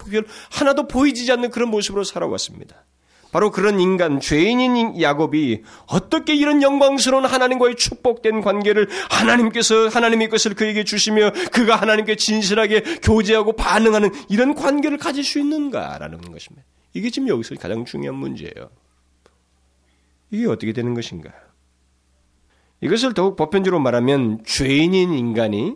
[0.51, 2.85] 하나도 보이지 않는 그런 모습으로 살아왔습니다.
[3.31, 10.83] 바로 그런 인간, 죄인인 야곱이 어떻게 이런 영광스러운 하나님과의 축복된 관계를 하나님께서 하나님의 것을 그에게
[10.83, 16.65] 주시며 그가 하나님께 진실하게 교제하고 반응하는 이런 관계를 가질 수 있는가라는 것입니다.
[16.93, 18.69] 이게 지금 여기서 가장 중요한 문제예요.
[20.29, 21.31] 이게 어떻게 되는 것인가?
[22.81, 25.75] 이것을 더욱 보편적으로 말하면 죄인인 인간이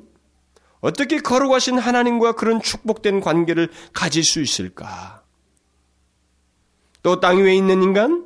[0.82, 5.25] 어떻게 거룩하신 하나님과 그런 축복된 관계를 가질 수 있을까?
[7.06, 8.26] 또 땅 위에 있는 인간?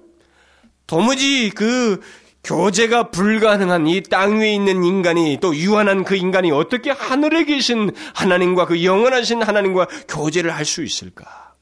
[0.87, 1.99] 도무지 그
[2.45, 8.65] 교제가 불가능한 이 땅 위에 있는 인간이 또 유한한 그 인간이 어떻게 하늘에 계신 하나님과
[8.67, 11.55] 그 영원하신 하나님과 교제를 할 수 있을까?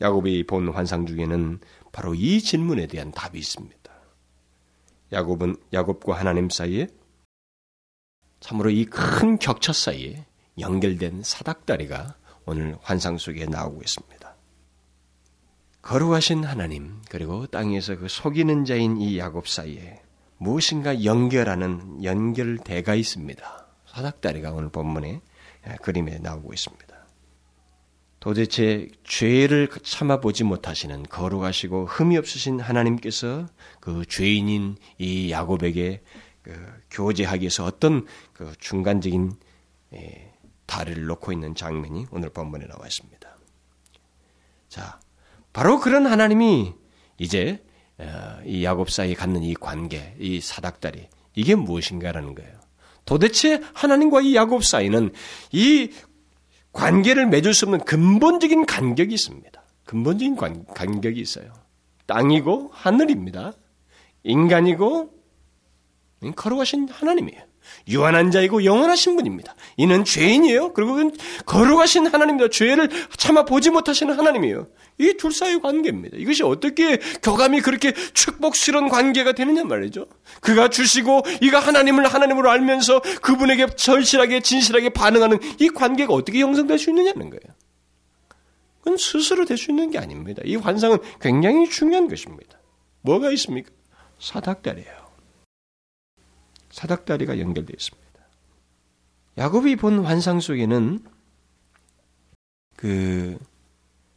[0.00, 1.58] 야곱이 본 환상 중에는
[1.90, 3.92] 바로 이 질문에 대한 답이 있습니다.
[5.12, 6.86] 야곱은 야곱과 하나님 사이에
[8.38, 10.24] 참으로 이 큰 격차 사이에
[10.60, 12.14] 연결된 사닥다리가
[12.46, 14.21] 오늘 환상 속에 나오고 있습니다.
[15.82, 20.00] 거룩하신 하나님 그리고 땅에서 그 속이는 자인 이 야곱 사이에
[20.38, 23.66] 무엇인가 연결하는 연결대가 있습니다.
[23.86, 25.20] 사닥다리가 오늘 본문에
[25.82, 26.92] 그림에 나오고 있습니다.
[28.20, 33.48] 도대체 죄를 참아보지 못하시는 거룩하시고 흠이 없으신 하나님께서
[33.80, 36.02] 그 죄인인 이 야곱에게
[36.42, 39.32] 그 교제하기 위해서 어떤 그 중간적인
[39.94, 40.32] 예,
[40.66, 43.36] 다리를 놓고 있는 장면이 오늘 본문에 나와 있습니다.
[44.68, 45.00] 자,
[45.52, 46.72] 바로 그런 하나님이
[47.18, 47.62] 이제
[47.98, 52.52] 어, 이 야곱 사이에 갖는 이 관계, 이 사닥다리 이게 무엇인가라는 거예요.
[53.04, 55.12] 도대체 하나님과 이 야곱 사이는
[55.52, 55.90] 이
[56.72, 59.62] 관계를 맺을 수 없는 근본적인 간격이 있습니다.
[59.84, 61.52] 근본적인 관, 간격이 있어요.
[62.06, 63.52] 땅이고 하늘입니다.
[64.22, 65.10] 인간이고
[66.36, 67.42] 거룩하신 하나님이에요.
[67.88, 69.54] 유한한 자이고 영원하신 분입니다.
[69.76, 70.72] 이는 죄인이에요.
[70.72, 71.10] 그리고
[71.46, 72.48] 거룩하신 하나님입니다.
[72.50, 74.68] 죄를 참아 보지 못하시는 하나님이에요.
[74.98, 76.16] 이 둘 사이의 관계입니다.
[76.18, 80.06] 이것이 어떻게 교감이 그렇게 축복스러운 관계가 되느냐 말이죠.
[80.40, 86.90] 그가 주시고 이가 하나님을 하나님으로 알면서 그분에게 절실하게 진실하게 반응하는 이 관계가 어떻게 형성될 수
[86.90, 87.56] 있느냐는 거예요.
[88.80, 90.42] 그건 스스로 될 수 있는 게 아닙니다.
[90.44, 92.58] 이 환상은 굉장히 중요한 것입니다.
[93.02, 93.70] 뭐가 있습니까?
[94.18, 95.01] 사닥다리예요.
[96.72, 98.02] 사닥다리가 연결되어 있습니다.
[99.38, 101.00] 야곱이 본 환상 속에는
[102.76, 103.38] 그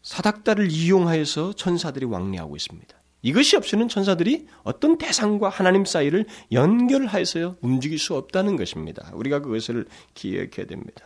[0.02, 2.96] 사닥다를 이용하여서 천사들이 왕래하고 있습니다.
[3.22, 9.12] 이것이 없이는 천사들이 어떤 대상과 하나님 사이를 연결하여서 움직일 수 없다는 것입니다.
[9.14, 11.04] 우리가 그것을 기억해야 됩니다.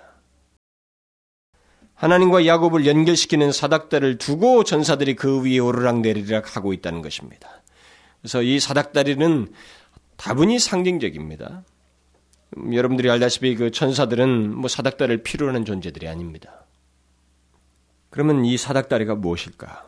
[1.96, 7.62] 하나님과 야곱을 연결시키는 사닥다를 두고 천사들이 그 위에 오르락내리락 하고 있다는 것입니다.
[8.22, 9.52] 그래서 이 사닥다리는
[10.20, 11.64] 다분히 상징적입니다.
[12.58, 16.66] 음, 여러분들이 알다시피 그 천사들은 뭐 사닥다리를 필요로 하는 존재들이 아닙니다.
[18.10, 19.88] 그러면 이 사닥다리가 무엇일까?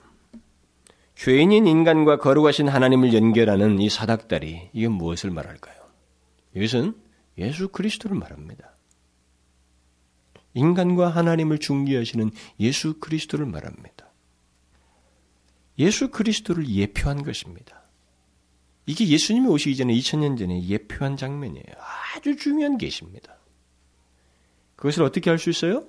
[1.16, 5.76] 죄인인 인간과 거룩하신 하나님을 연결하는 이 사닥다리, 이건 무엇을 말할까요?
[6.56, 6.96] 이것은
[7.38, 8.72] 예수 그리스도를 말합니다.
[10.54, 14.10] 인간과 하나님을 중개하시는 예수 그리스도를 말합니다.
[15.78, 17.81] 예수 그리스도를 예표한 것입니다.
[18.92, 21.66] 이게 예수님이 오시기 전에 2000년 전에 예표한 장면이에요.
[22.14, 23.38] 아주 중요한 계시입니다.
[24.76, 25.86] 그것을 어떻게 할 수 있어요?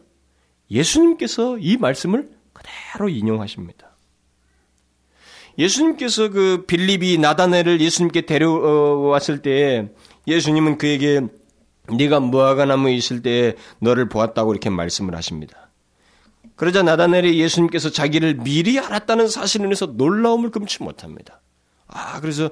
[0.71, 3.97] 예수님께서 이 말씀을 그대로 인용하십니다.
[5.59, 9.91] 예수님께서 그 빌립이 나다네를 예수님께 데려왔을 때
[10.29, 11.23] 예수님은 그에게
[11.89, 15.71] 네가 무화과 나무에 있을 때 너를 보았다고 이렇게 말씀을 하십니다.
[16.55, 21.41] 그러자 나다넬이 예수님께서 자기를 미리 알았다는 사실을 해서 놀라움을 금치 못합니다.
[21.89, 22.49] 아, 그래서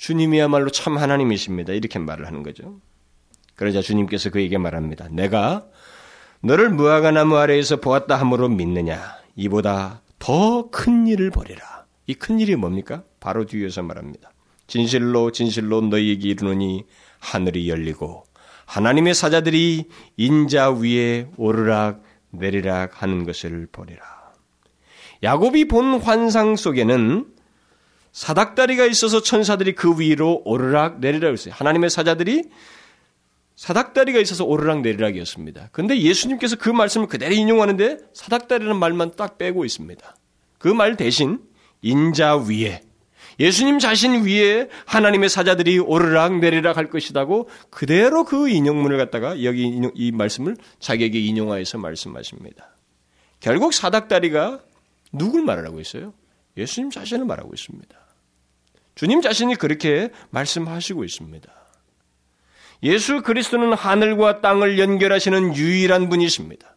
[0.00, 1.74] 주님이야말로 참 하나님이십니다.
[1.74, 2.80] 이렇게 말을 하는 거죠.
[3.54, 5.08] 그러자 주님께서 그에게 말합니다.
[5.10, 5.66] 내가
[6.42, 8.98] 너를 무화과 나무 아래에서 보았다 함으로 믿느냐?
[9.36, 11.84] 이보다 더 큰 일을 벌이라.
[12.06, 13.04] 이 큰 일이 뭡니까?
[13.20, 14.32] 바로 뒤에서 말합니다.
[14.66, 16.86] 진실로 진실로 너희에게 이르노니
[17.18, 18.24] 하늘이 열리고
[18.64, 19.84] 하나님의 사자들이
[20.16, 24.00] 인자 위에 오르락 내리락 하는 것을 보리라.
[25.22, 27.26] 야곱이 본 환상 속에는
[28.12, 31.54] 사닥다리가 있어서 천사들이 그 위로 오르락 내리락 했어요.
[31.56, 32.44] 하나님의 사자들이
[33.56, 35.68] 사닥다리가 있어서 오르락 내리락이었습니다.
[35.72, 40.16] 그런데 예수님께서 그 말씀을 그대로 인용하는데 사닥다리라는 말만 딱 빼고 있습니다.
[40.58, 41.40] 그 말 대신
[41.82, 42.82] 인자 위에
[43.38, 49.90] 예수님 자신 위에 하나님의 사자들이 오르락 내리락 할 것이라고 그대로 그 인용문을 갖다가 여기 인용,
[49.94, 52.76] 이 말씀을 자기에게 인용하여서 말씀하십니다.
[53.40, 54.60] 결국 사닥다리가
[55.12, 56.12] 누굴 말하고 있어요?
[56.56, 57.99] 예수님 자신을 말하고 있습니다.
[58.94, 61.48] 주님 자신이 그렇게 말씀하시고 있습니다.
[62.82, 66.76] 예수 그리스도는 하늘과 땅을 연결하시는 유일한 분이십니다.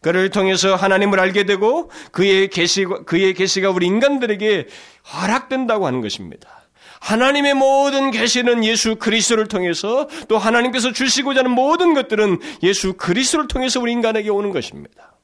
[0.00, 4.68] 그를 통해서 하나님을 알게 되고 그의 계시가 그의 계시가 우리 인간들에게
[5.12, 6.68] 허락된다고 하는 것입니다.
[7.00, 13.80] 하나님의 모든 계시는 예수 그리스도를 통해서 또 하나님께서 주시고자 하는 모든 것들은 예수 그리스도를 통해서
[13.80, 15.17] 우리 인간에게 오는 것입니다.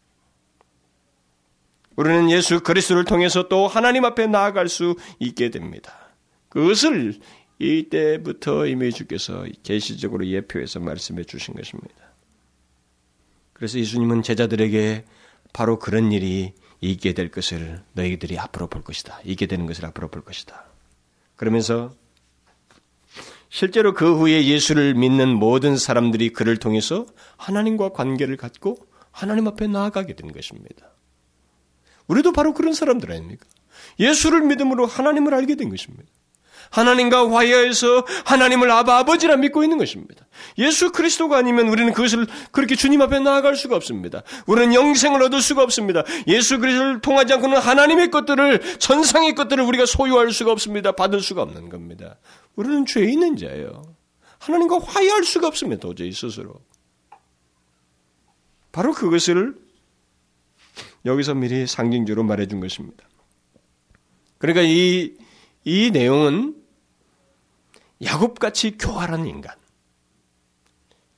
[1.96, 5.92] 우리는 예수 그리스도를 통해서 또 하나님 앞에 나아갈 수 있게 됩니다.
[6.48, 7.18] 그것을
[7.59, 11.94] 이때부터 이미 주께서 계시적으로 예표해서 말씀해 주신 것입니다.
[13.52, 15.04] 그래서 예수님은 제자들에게
[15.52, 19.20] 바로 그런 일이 있게 될 것을 너희들이 앞으로 볼 것이다.
[19.24, 20.66] 있게 되는 것을 앞으로 볼 것이다.
[21.37, 21.92] 그러면서
[23.48, 28.76] 실제로 그 후에 예수를 믿는 모든 사람들이 그를 통해서 하나님과 관계를 갖고
[29.12, 30.93] 하나님 앞에 나아가게 된 것입니다.
[32.07, 33.47] 우리도 바로 그런 사람들 아닙니까?
[33.99, 36.05] 예수를 믿음으로 하나님을 알게 된 것입니다.
[36.71, 40.27] 하나님과 화해해서 하나님을 아바 아버지라 믿고 있는 것입니다.
[40.59, 44.23] 예수 그리스도가 아니면 우리는 그것을 그렇게 주님 앞에 나아갈 수가 없습니다.
[44.47, 46.03] 우리는 영생을 얻을 수가 없습니다.
[46.27, 50.93] 예수 그리스도를 통하지 않고는 하나님의 것들을 천상의 것들을 우리가 소유할 수가 없습니다.
[50.93, 52.17] 받을 수가 없는 겁니다.
[52.57, 53.83] 우리는 죄 있는 자예요.
[54.38, 55.81] 하나님과 화해할 수가 없습니다.
[55.81, 56.61] 도저히 스스로.
[58.73, 59.55] 바로 그것을
[61.05, 63.05] 여기서 미리 상징적으로 말해준 것입니다.
[64.38, 65.14] 그러니까 이,
[65.64, 66.57] 이 내용은
[68.03, 69.55] 야곱같이 교활한 인간,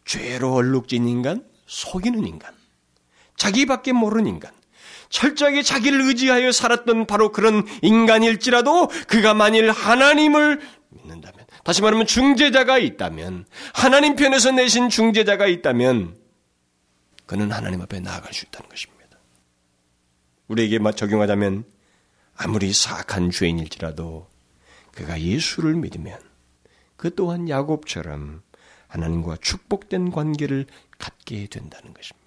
[0.04, 2.54] 죄로 얼룩진 인간, 속이는 인간,
[3.36, 4.52] 자기밖에 모르는 인간,
[5.08, 13.46] 철저하게 자기를 의지하여 살았던 바로 그런 인간일지라도 그가 만일 하나님을 믿는다면, 다시 말하면 중재자가 있다면,
[13.74, 16.16] 하나님 편에서 내신 중재자가 있다면,
[17.26, 18.95] 그는 하나님 앞에 나아갈 수 있다는 것입니다.
[20.48, 21.64] 우리에게 적용하자면,
[22.36, 24.28] 아무리 사악한 죄인일지라도
[24.92, 26.18] 그가 예수를 믿으면
[26.96, 28.42] 그 또한 야곱처럼
[28.88, 30.66] 하나님과 축복된 관계를
[30.98, 32.26] 갖게 된다는 것입니다.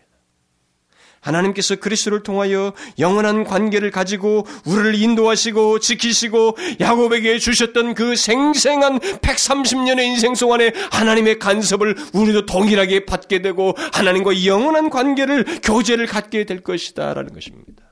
[1.21, 10.33] 하나님께서 그리스도를 통하여 영원한 관계를 가지고 우리를 인도하시고 지키시고 야곱에게 주셨던 그 생생한 130년의 인생
[10.33, 17.88] 동안에 하나님의 간섭을 우리도 동일하게 받게 되고 하나님과 영원한 관계를 교제를 갖게 될 것이다라는 것입니다.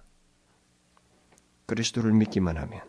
[1.67, 2.82] 그리스도를 믿기만 하면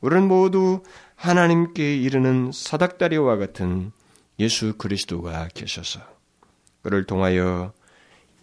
[0.00, 0.82] 우리는 모두
[1.16, 3.92] 하나님께 이르는 사닥다리와 같은
[4.38, 6.00] 예수 그리스도가 계셔서
[6.82, 7.72] 그를 통하여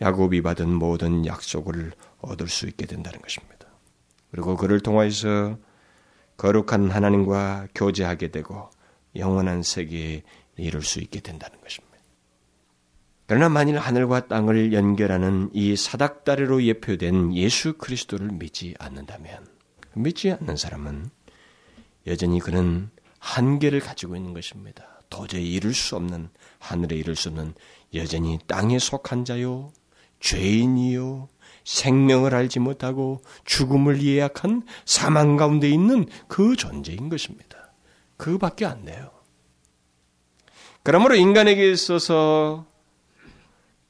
[0.01, 3.67] 야곱이 받은 모든 약속을 얻을 수 있게 된다는 것입니다.
[4.31, 5.57] 그리고 그를 통하여서
[6.37, 8.69] 거룩한 하나님과 교제하게 되고
[9.15, 10.23] 영원한 세계에
[10.57, 11.84] 이룰 수 있게 된다는 것입니다.
[13.27, 19.47] 그러나 만일 하늘과 땅을 연결하는 이 사닥다리로 예표된 예수 그리스도를 믿지 않는다면
[19.93, 21.09] 믿지 않는 사람은
[22.05, 25.01] 여전히 그는 한계를 가지고 있는 것입니다.
[25.09, 27.55] 도저히 이룰 수 없는 하늘에 이룰 수 없는
[27.95, 29.71] 여전히 땅에 속한 자요
[30.19, 31.27] 죄인이요
[31.63, 37.73] 생명을 알지 못하고 죽음을 예약한 사망 가운데 있는 그 존재인 것입니다.
[38.17, 39.11] 그밖에 안 돼요.
[40.83, 42.67] 그러므로 인간에게 있어서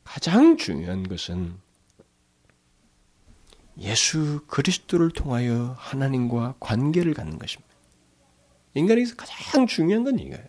[0.05, 1.55] 가장 중요한 것은
[3.79, 7.75] 예수 그리스도를 통하여 하나님과 관계를 갖는 것입니다.
[8.75, 10.45] 인간에게서 가장 중요한 건 이거예요.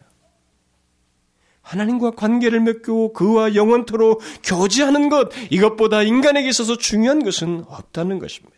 [1.63, 8.57] 하나님과 관계를 맺고 그와 영원토로 교제하는 것, 이것보다 인간에게 있어서 중요한 것은 없다는 것입니다.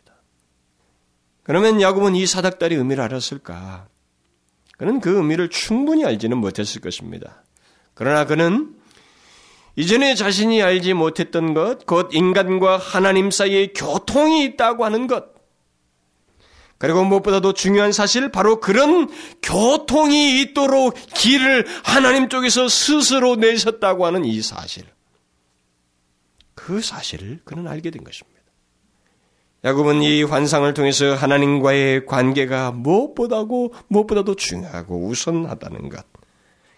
[1.43, 3.89] 그러면 야곱은 이 사닥다리 의미를 알았을까?
[4.77, 7.43] 그는 그 의미를 충분히 알지는 못했을 것입니다.
[7.95, 8.78] 그러나 그는
[9.79, 15.27] 이전에 자신이 알지 못했던 것, 곧 인간과 하나님 사이에 교통이 있다고 하는 것,
[16.79, 19.09] 그리고 무엇보다도 중요한 사실, 바로 그런
[19.41, 24.83] 교통이 있도록 길을 하나님 쪽에서 스스로 내셨다고 하는 이 사실.
[26.57, 28.41] 그 사실을 그는 알게 된 것입니다.
[29.63, 36.05] 야곱은 이 환상을 통해서 하나님과의 관계가 무엇보다고 무엇보다도 중요하고 우선하다는 것,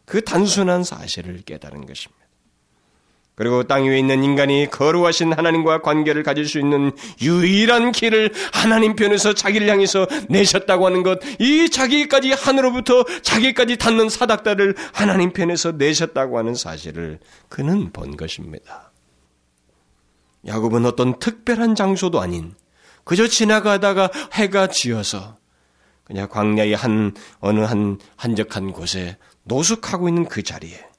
[0.05, 2.20] 그 단순한 사실을 깨달은 것입니다.
[3.41, 9.33] 그리고 땅 위에 있는 인간이 거룩하신 하나님과 관계를 가질 수 있는 유일한 길을 하나님 편에서
[9.33, 16.55] 자기를 향해서 내셨다고 하는 것, 이 자기까지 하늘로부터 자기까지 닿는 사닥다를 하나님 편에서 내셨다고 하는
[16.55, 18.93] 사실을 그는 본 것입니다.
[20.47, 22.55] 야곱은 어떤 특별한 장소도 아닌
[23.05, 25.39] 그저 지나가다가 해가 지어서
[26.05, 30.90] 그냥 광야의 한 어느 한 한적한 곳에 노숙하고 있는 그 자리에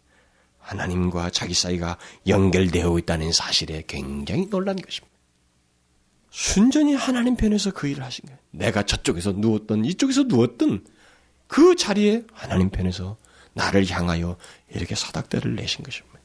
[0.72, 5.12] 하나님과 자기 사이가 연결되어 있다는 사실에 굉장히 놀란 것입니다.
[6.30, 8.40] 순전히 하나님 편에서 그 일을 하신 거예요.
[8.52, 10.86] 내가 저쪽에서 누웠던 이쪽에서 누웠던
[11.48, 13.18] 그 자리에 하나님 편에서
[13.54, 14.38] 나를 향하여
[14.70, 16.20] 이렇게 사닥대를 내신 것입니다.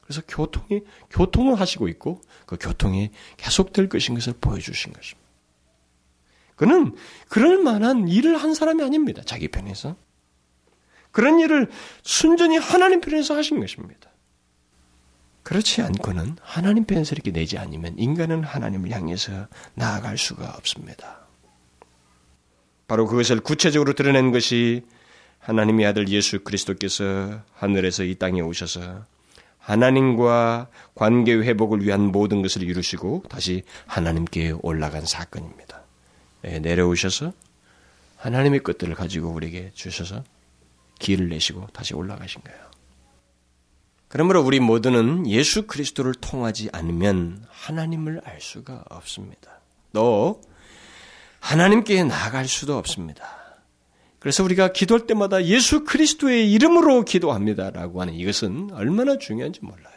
[0.00, 5.28] 그래서 교통이 교통을 하시고 있고 그 교통이 계속될 것인 것을 보여주신 것입니다.
[6.56, 6.96] 그는
[7.28, 9.22] 그럴 만한 일을 한 사람이 아닙니다.
[9.24, 9.96] 자기 편에서.
[11.12, 11.70] 그런 일을
[12.02, 14.10] 순전히 하나님 편에서 하신 것입니다.
[15.42, 21.26] 그렇지 않고는 하나님 편에서 이렇게 내지 않으면 인간은 하나님을 향해서 나아갈 수가 없습니다.
[22.88, 24.82] 바로 그것을 구체적으로 드러낸 것이
[25.38, 29.04] 하나님의 아들 예수 그리스도께서 하늘에서 이 땅에 오셔서
[29.58, 35.82] 하나님과 관계 회복을 위한 모든 것을 이루시고 다시 하나님께 올라간 사건입니다.
[36.44, 37.32] 예, 내려오셔서
[38.16, 40.22] 하나님의 것들을 가지고 우리에게 주셔서
[41.02, 42.60] 길을 내시고 다시 올라가신 거예요.
[44.08, 49.60] 그러므로 우리 모두는 예수 그리스도를 통하지 않으면 하나님을 알 수가 없습니다.
[49.92, 50.40] 또
[51.40, 53.24] 하나님께 나아갈 수도 없습니다.
[54.20, 59.92] 그래서 우리가 기도할 때마다 예수 그리스도의 이름으로 기도합니다라고 하는 이것은 얼마나 중요한지 몰라요.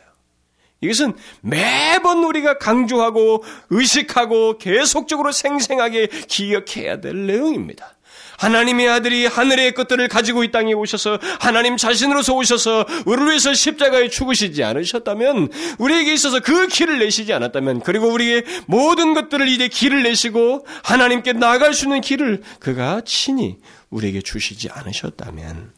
[0.81, 7.94] 이것은 매번 우리가 강조하고 의식하고 계속적으로 생생하게 기억해야 될 내용입니다.
[8.37, 14.63] 하나님의 아들이 하늘의 것들을 가지고 이 땅에 오셔서 하나님 자신으로서 오셔서 우리를 위해서 십자가에 죽으시지
[14.63, 21.33] 않으셨다면 우리에게 있어서 그 길을 내시지 않았다면 그리고 우리의 모든 것들을 이제 길을 내시고 하나님께
[21.33, 23.57] 나아갈 수 있는 길을 그가 친히
[23.89, 25.73] 우리에게 주시지 않으셨다면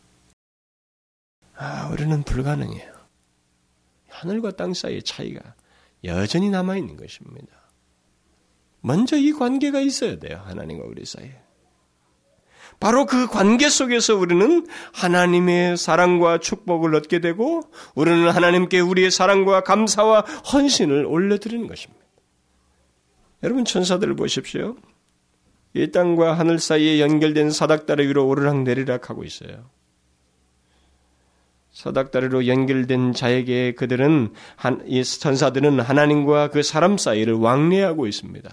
[1.58, 2.94] 아, 우리는 불가능해요.
[4.10, 5.42] 하늘과 땅 사이의 차이가
[6.04, 7.48] 여전히 남아 있는 것입니다.
[8.82, 10.42] 먼저 이 관계가 있어야 돼요.
[10.46, 11.36] 하나님과 우리 사이에.
[12.80, 17.64] 바로 그 관계 속에서 우리는 하나님의 사랑과 축복을 얻게 되고
[17.96, 22.06] 우리는 하나님께 우리의 사랑과 감사와 헌신을 올려드리는 것입니다.
[23.44, 24.76] 여러분 천사들을 보십시오.
[25.74, 29.70] 이 땅과 하늘 사이에 연결된 사닥다리 위로 오르락 내리락 하고 있어요.
[31.72, 38.50] 사닥다리로 연결된 자에게 그들은 한, 이 천사들은 하나님과 그 사람 사이를 왕래하고 있습니다.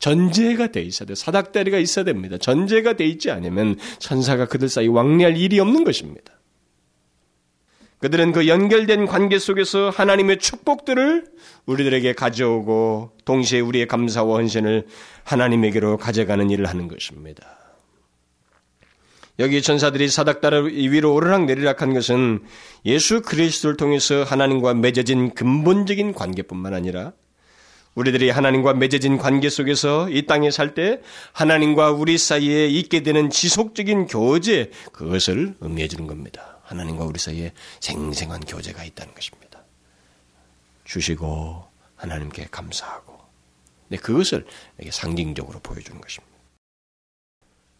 [0.00, 1.14] 전제가 돼 있어야 돼.
[1.14, 2.38] 사닥다리가 있어야 됩니다.
[2.38, 6.32] 전제가 돼 있지 않으면 천사가 그들 사이 왕래할 일이 없는 것입니다.
[7.98, 11.26] 그들은 그 연결된 관계 속에서 하나님의 축복들을
[11.66, 14.86] 우리들에게 가져오고 동시에 우리의 감사와 헌신을
[15.24, 17.58] 하나님에게로 가져가는 일을 하는 것입니다.
[19.38, 22.40] 여기 천사들이 사닥다리 위로 오르락 내리락 한 것은
[22.86, 27.12] 예수 그리스도를 통해서 하나님과 맺어진 근본적인 관계뿐만 아니라
[27.94, 31.00] 우리들이 하나님과 맺어진 관계 속에서 이 땅에 살 때
[31.32, 36.58] 하나님과 우리 사이에 있게 되는 지속적인 교제 그것을 의미해 주는 겁니다.
[36.62, 39.64] 하나님과 우리 사이에 생생한 교제가 있다는 것입니다.
[40.84, 41.64] 주시고
[41.96, 43.18] 하나님께 감사하고
[43.88, 44.46] 네, 그것을
[44.90, 46.29] 상징적으로 보여주는 것입니다.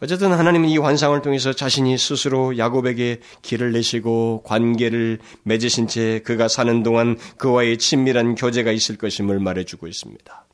[0.02, 6.82] 어쨌든 하나님은 이 환상을 통해서 자신이 스스로 야곱에게 길을 내시고 관계를 맺으신 채 그가 사는
[6.82, 10.46] 동안 그와의 친밀한 교제가 있을 것임을 말해주고 있습니다.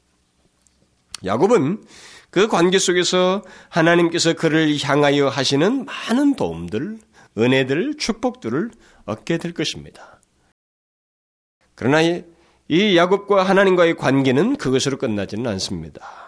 [1.24, 1.85] 야곱은
[2.30, 6.98] 그 관계 속에서 하나님께서 그를 향하여 하시는 많은 도움들,
[7.38, 8.70] 은혜들, 축복들을
[9.04, 10.20] 얻게 될 것입니다.
[11.76, 16.26] 그러나 이 야곱과 하나님과의 관계는 그것으로 끝나지는 않습니다.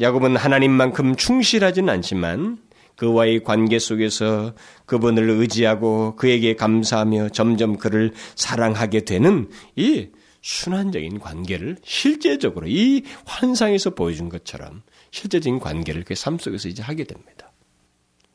[0.00, 2.58] 야곱은 하나님만큼 충실하지는 않지만
[2.96, 4.54] 그와의 관계 속에서
[4.86, 10.08] 그분을 의지하고 그에게 감사하며 점점 그를 사랑하게 되는 이
[10.42, 17.52] 순환적인 관계를 실제적으로 이 환상에서 보여준 것처럼 실제적인 관계를 그 삶 속에서 이제 하게 됩니다.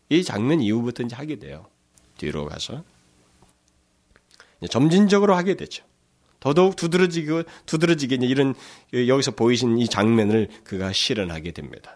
[0.10, 1.68] 이 장면 이후부터 이제 하게 돼요.
[2.18, 2.84] 뒤로 가서.
[4.70, 5.84] 점진적으로 하게 되죠.
[6.42, 8.54] 더더욱 두드러지고 두드러지게 이런
[8.94, 11.96] 여기서 보이신 이 장면을 그가 실현하게 됩니다.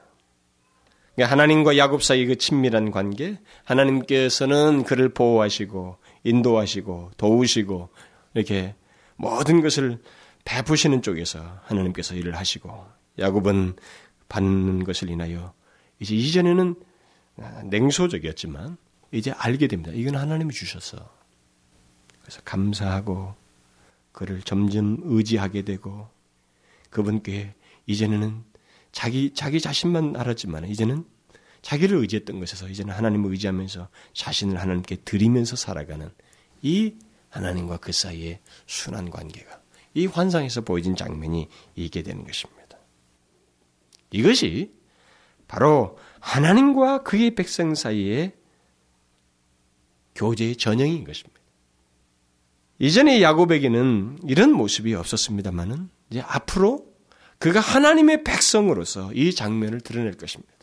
[1.16, 7.90] 그러니까 하나님과 야곱 사이 그 친밀한 관계, 하나님께서는 그를 보호하시고 인도하시고 도우시고
[8.36, 8.76] 이렇게
[9.16, 9.98] 모든 것을
[10.46, 12.86] 베푸시는 쪽에서 하나님께서 일을 하시고
[13.18, 13.76] 야곱은
[14.30, 15.54] 받는 것을 인하여
[16.00, 16.76] 이제 이전에는
[17.66, 18.78] 냉소적이었지만
[19.12, 19.92] 이제 알게 됩니다.
[19.94, 20.98] 이건 하나님이 주셨어.
[22.22, 23.36] 그래서 감사하고
[24.16, 26.08] 그를 점점 의지하게 되고
[26.90, 27.54] 그분께
[27.86, 28.44] 이제는
[28.94, 31.06] 자기 자기 자신만 알았지만 이제는
[31.62, 36.10] 자기를 의지했던 것에서 이제는 하나님을 의지하면서 자신을 하나님께 드리면서 살아가는
[36.62, 36.96] 이
[37.30, 39.62] 하나님과 그 사이의 순한 관계가
[39.96, 42.78] 이 환상에서 보여진 장면이 있게 되는 것입니다.
[44.12, 44.74] 이것이
[45.50, 48.34] 바로 하나님과 그의 백성 사이의
[50.16, 51.35] 교제의 전형인 것입니다.
[52.80, 56.86] 이전에 야곱에게는 이런 모습이 없었습니다만은 이제 앞으로
[57.40, 60.54] 그가 하나님의 백성으로서 이 장면을 드러낼 것입니다.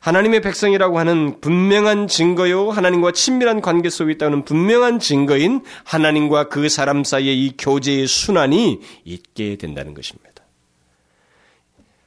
[0.00, 7.04] 하나님의 백성이라고 하는 분명한 증거요, 하나님과 친밀한 관계 속에 있다는 분명한 증거인 하나님과 그 사람
[7.04, 10.44] 사이의 이 교제의 순환이 있게 된다는 것입니다.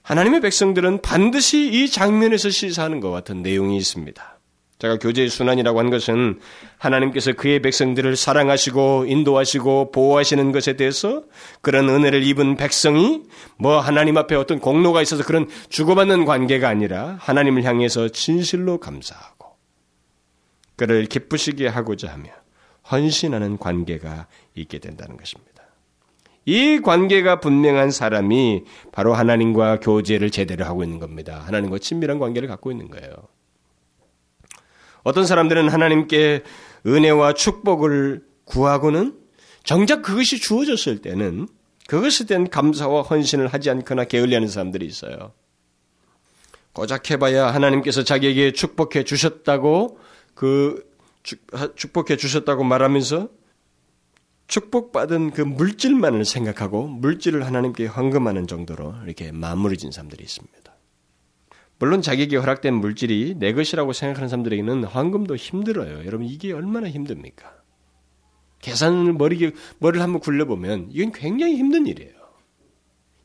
[0.04, 4.37] 하나님의 백성들은 반드시 이 장면에서 시사하는 것 같은 내용이 있습니다.
[4.80, 6.40] 제가 교제의 순환이라고 하는 것은
[6.78, 11.24] 하나님께서 그의 백성들을 사랑하시고 인도하시고 보호하시는 것에 대해서
[11.62, 13.24] 그런 은혜를 입은 백성이
[13.58, 19.58] 뭐 하나님 앞에 어떤 공로가 있어서 그런 주고받는 관계가 아니라 하나님을 향해서 진실로 감사하고
[20.76, 22.30] 그를 기쁘시게 하고자 하며
[22.92, 25.64] 헌신하는 관계가 있게 된다는 것입니다.
[26.46, 28.64] 이 관계가 분명한 사람이
[28.94, 31.44] 바로 하나님과 교제를 제대로 하고 있는 겁니다.
[31.46, 33.12] 하나님과 친밀한 관계를 갖고 있는 거예요.
[35.08, 36.44] 어떤 사람들은 하나님께
[36.86, 39.18] 은혜와 축복을 구하고는
[39.64, 41.48] 정작 그것이 주어졌을 때는
[41.88, 45.32] 그것에 대한 감사와 헌신을 하지 않거나 게을리하는 사람들이 있어요.
[46.74, 49.98] 고작 해봐야 하나님께서 자기에게 축복해 주셨다고
[50.34, 50.86] 그
[51.78, 53.30] 축복해 주셨다고 말하면서
[54.48, 60.77] 축복받은 그 물질만을 생각하고 물질을 하나님께 헌금하는 정도로 이렇게 마무리 진 사람들이 있습니다.
[61.80, 66.06] 물론 자기에게 허락된 물질이 내 것이라고 생각하는 사람들에게는 황금도 힘들어요.
[66.06, 67.56] 여러분 이게 얼마나 힘듭니까?
[68.60, 72.14] 계산을 머리 머리를 한번 굴려보면 이건 굉장히 힘든 일이에요.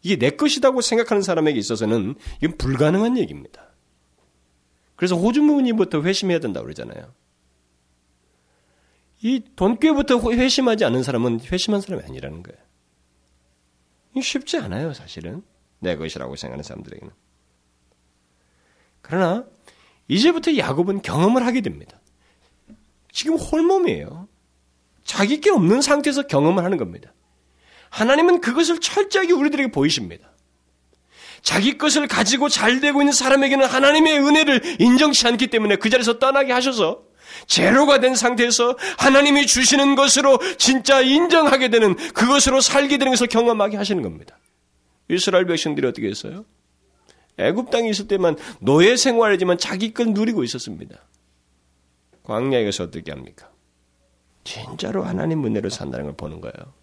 [0.03, 3.73] 이게 내 것이라고 생각하는 사람에게 있어서는 이건 불가능한 얘기입니다.
[4.97, 7.15] 그래서 호주머니부터 회심해야 된다고 그러잖아요.
[9.23, 12.61] 이 돈꾀부터 회심하지 않는 사람은 회심한 사람이 아니라는 거예요.
[14.21, 15.43] 쉽지 않아요, 사실은.
[15.79, 17.22] 내 것이라고 생각하는 사람들에게는.
[19.03, 19.45] 그러나
[20.09, 22.01] 이제부터 야곱은 경험을 하게 됩니다.
[23.13, 24.29] 지금 홀몸이에요.
[25.05, 27.13] 자기 게 없는 상태에서 경험을 하는 겁니다.
[27.91, 30.31] 하나님은 그것을 철저하게 우리들에게 보이십니다.
[31.43, 36.53] 자기 것을 가지고 잘 되고 있는 사람에게는 하나님의 은혜를 인정치 않기 때문에 그 자리에서 떠나게
[36.53, 37.03] 하셔서
[37.47, 44.03] 제로가 된 상태에서 하나님이 주시는 것으로 진짜 인정하게 되는 그것으로 살게 되는 것을 경험하게 하시는
[44.03, 44.39] 겁니다.
[45.09, 46.45] 이스라엘 백성들이 어떻게 했어요?
[47.39, 50.97] 애굽 땅에 있을 때만 노예 생활이지만 자기 것 누리고 있었습니다.
[52.25, 53.51] 광야에 가서 어떻게 합니까?
[54.45, 56.75] 진짜로 하나님 은혜로 산다는 걸 보는 거예요.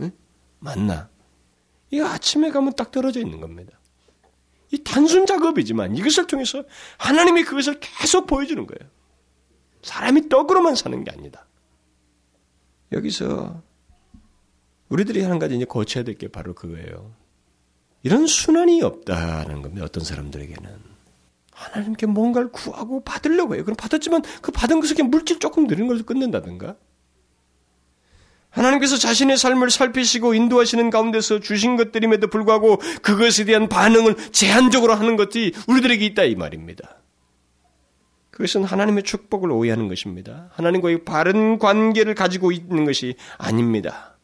[0.00, 0.10] 응?
[0.58, 1.08] 맞나?
[1.90, 3.78] 이거 아침에 가면 딱 떨어져 있는 겁니다.
[4.70, 6.62] 이 단순 작업이지만 이것을 통해서
[6.98, 8.90] 하나님이 그것을 계속 보여주는 거예요.
[9.82, 11.46] 사람이 떡으로만 사는 게 아니다.
[12.92, 13.62] 여기서
[14.88, 17.14] 우리들이 한 가지 이제 고쳐야 될 게 바로 그거예요.
[18.02, 19.84] 이런 순환이 없다는 겁니다.
[19.84, 20.88] 어떤 사람들에게는.
[21.52, 23.64] 하나님께 뭔가를 구하고 받으려고 해요.
[23.64, 26.76] 그럼 받았지만 그 받은 그냥 물질 조금 드리는 걸로 끝낸다든가.
[28.50, 35.52] 하나님께서 자신의 삶을 살피시고 인도하시는 가운데서 주신 것들임에도 불구하고 그것에 대한 반응을 제한적으로 하는 것이
[35.66, 36.96] 우리들에게 있다 이 말입니다.
[38.30, 40.48] 그것은 하나님의 축복을 오해하는 것입니다.
[40.52, 44.17] 하나님과의 바른 관계를 가지고 있는 것이 아닙니다.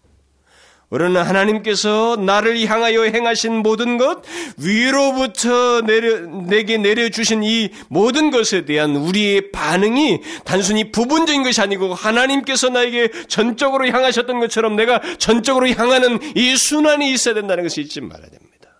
[0.95, 4.23] 그러나 하나님께서 나를 향하여 행하신 모든 것,
[4.57, 12.69] 위로부터 내려, 내게 내려주신 이 모든 것에 대한 우리의 반응이 단순히 부분적인 것이 아니고 하나님께서
[12.69, 18.71] 나에게 전적으로 향하셨던 것처럼 내가 전적으로 향하는 이 순환이 있어야 된다는 것을 잊지 말아야 됩니다.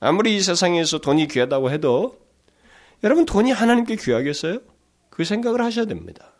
[0.00, 2.18] 아무리 이 세상에서 돈이 귀하다고 해도
[3.02, 4.60] 여러분 돈이 하나님께 귀하겠어요?
[5.10, 6.33] 그 생각을 하셔야 됩니다.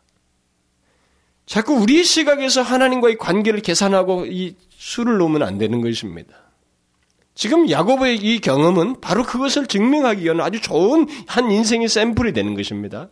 [1.46, 6.36] 자꾸 우리 시각에서 하나님과의 관계를 계산하고 이 수를 놓으면 안 되는 것입니다.
[7.34, 13.10] 지금 야곱의 이 경험은 바로 그것을 증명하기 위한 아주 좋은 한 인생의 샘플이 되는 것입니다.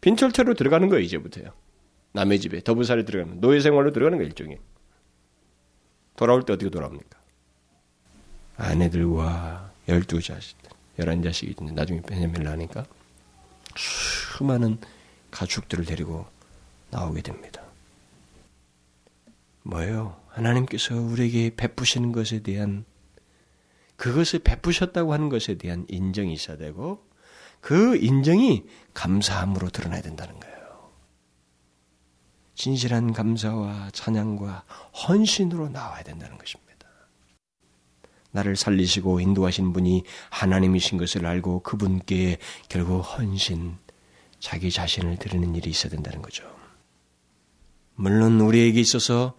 [0.00, 1.52] 빈철태로 들어가는 거예요, 이제부터요.
[2.12, 4.58] 남의 집에 더부살에 들어가는 노예 생활로 들어가는 거예요, 일종의.
[6.16, 7.18] 돌아올 때 어떻게 돌아옵니까?
[8.56, 10.56] 아내들과 열두 자식,
[10.98, 12.84] 열한 자식이 나중에 베냐민을 하니까
[13.76, 14.78] 수많은
[15.30, 16.26] 가축들을 데리고
[16.90, 17.62] 나오게 됩니다.
[19.62, 20.16] 뭐예요?
[20.28, 22.84] 하나님께서 우리에게 베푸시는 것에 대한
[23.96, 27.04] 그것을 베푸셨다고 하는 것에 대한 인정이 있어야 되고
[27.60, 28.64] 그 인정이
[28.94, 30.58] 감사함으로 드러나야 된다는 거예요.
[32.54, 34.64] 진실한 감사와 찬양과
[35.08, 36.68] 헌신으로 나와야 된다는 것입니다.
[38.30, 43.76] 나를 살리시고 인도하신 분이 하나님이신 것을 알고 그분께 결국 헌신,
[44.38, 46.44] 자기 자신을 드리는 일이 있어야 된다는 거죠.
[48.00, 49.34] 물론 우리에게 있어서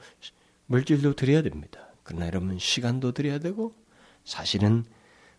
[0.66, 1.80] 물질도 드려야 됩니다.
[2.04, 3.74] 그러나 여러분 시간도 드려야 되고
[4.26, 4.84] 사실은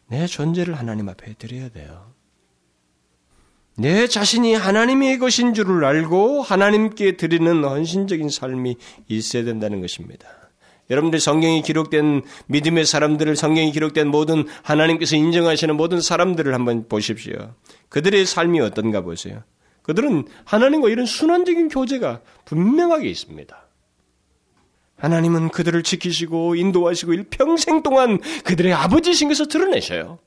[0.08, 2.14] 내 존재를 하나님 앞에 드려야 돼요.
[3.76, 8.76] 내 자신이 하나님의 것인 줄을 알고 하나님께 드리는 헌신적인 삶이
[9.08, 10.26] 있어야 된다는 것입니다.
[10.88, 17.54] 여러분들 성경이 기록된 믿음의 사람들을 성경이 기록된 모든 하나님께서 인정하시는 모든 사람들을 한번 보십시오.
[17.90, 19.44] 그들의 삶이 어떤가 보세요.
[19.90, 23.60] 그들은 하나님과 이런 순환적인 교제가 분명하게 있습니다.
[24.98, 30.20] 하나님은 그들을 지키시고 인도하시고 일평생 동안 그들의 아버지신 것을 드러내셔요.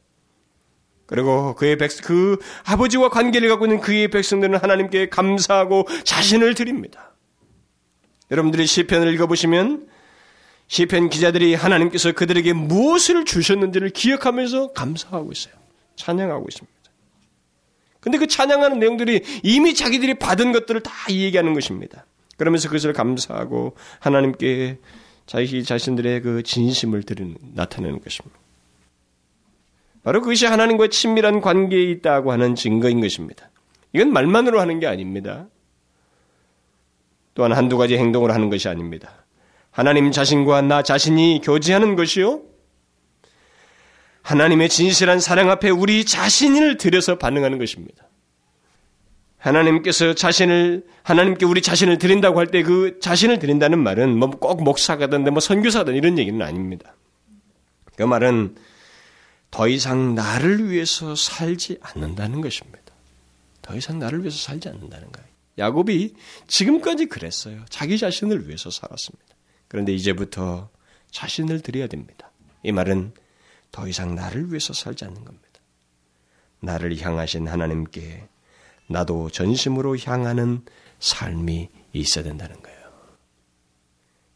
[1.05, 7.13] 그리고 그의 백, 그 아버지와 관계를 갖고 있는 그의 백성들은 하나님께 감사하고 자신을 드립니다.
[8.31, 9.87] 여러분들이 시편을 읽어보시면
[10.67, 15.53] 시편 기자들이 하나님께서 그들에게 무엇을 주셨는지를 기억하면서 감사하고 있어요.
[15.95, 16.72] 찬양하고 있습니다.
[18.03, 22.05] 근데 그 찬양하는 내용들이 이미 자기들이 받은 것들을 다 얘기하는 것입니다.
[22.37, 24.79] 그러면서 그것을 감사하고 하나님께
[25.25, 28.37] 자기 자신들의 그 진심을 드리는, 나타내는 것입니다.
[30.03, 33.49] 바로 그것이 하나님과의 친밀한 관계에 있다고 하는 증거인 것입니다.
[33.93, 35.47] 이건 말만으로 하는 게 아닙니다.
[37.35, 39.25] 또한 한두 가지 행동을 하는 것이 아닙니다.
[39.71, 42.41] 하나님 자신과 나 자신이 교제하는 것이요.
[44.23, 48.09] 하나님의 진실한 사랑 앞에 우리 자신을 들여서 반응하는 것입니다.
[49.37, 55.25] 하나님께서 자신을 하나님께 우리 자신을 드린다고 할 때 그 자신을 드린다는 말은 뭐 꼭 목사가든
[55.25, 56.95] 뭐 선교사든 이런 얘기는 아닙니다.
[57.97, 58.55] 그 말은
[59.51, 62.79] 더 이상 나를 위해서 살지 않는다는 것입니다.
[63.61, 65.27] 더 이상 나를 위해서 살지 않는다는 거예요.
[65.57, 66.13] 야곱이
[66.47, 67.63] 지금까지 그랬어요.
[67.69, 69.35] 자기 자신을 위해서 살았습니다.
[69.67, 70.69] 그런데 이제부터
[71.11, 72.31] 자신을 드려야 됩니다.
[72.63, 73.11] 이 말은
[73.73, 75.49] 더 이상 나를 위해서 살지 않는 겁니다.
[76.61, 78.29] 나를 향하신 하나님께
[78.87, 80.61] 나도 전심으로 향하는
[80.99, 82.79] 삶이 있어야 된다는 거예요.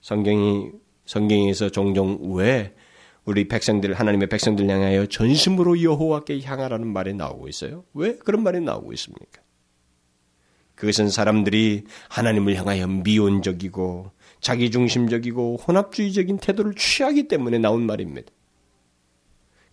[0.02, 0.72] 성경이
[1.06, 2.76] 성경에서 종종 왜
[3.26, 7.86] 우리 백성들 하나님의 백성들 향하여 전심으로 여호와께 향하라는 말이 나오고 있어요?
[7.94, 9.42] 왜 그런 말이 나오고 있습니까?
[10.76, 14.12] 그것은 사람들이 하나님을 향하여 미온적이고
[14.42, 18.32] 자기중심적이고 혼합주의적인 태도를 취하기 때문에 나온 말입니다.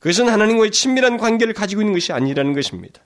[0.05, 3.01] 그것은 하나님과의 친밀한 관계를 가지고 있는 것이 아니라는 것입니다.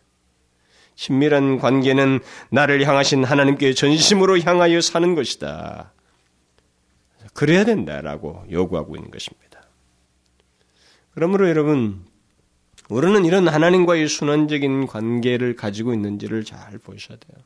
[0.96, 2.18] 친밀한 관계는
[2.50, 5.92] 나를 향하신 하나님께 전심으로 향하여 사는 것이다.
[7.34, 9.62] 그래야 된다라고 요구하고 있는 것입니다.
[11.14, 12.04] 그러므로 여러분,
[12.88, 17.44] 우리는 이런 하나님과의 순환적인 관계를 가지고 있는지를 잘 보셔야 돼요.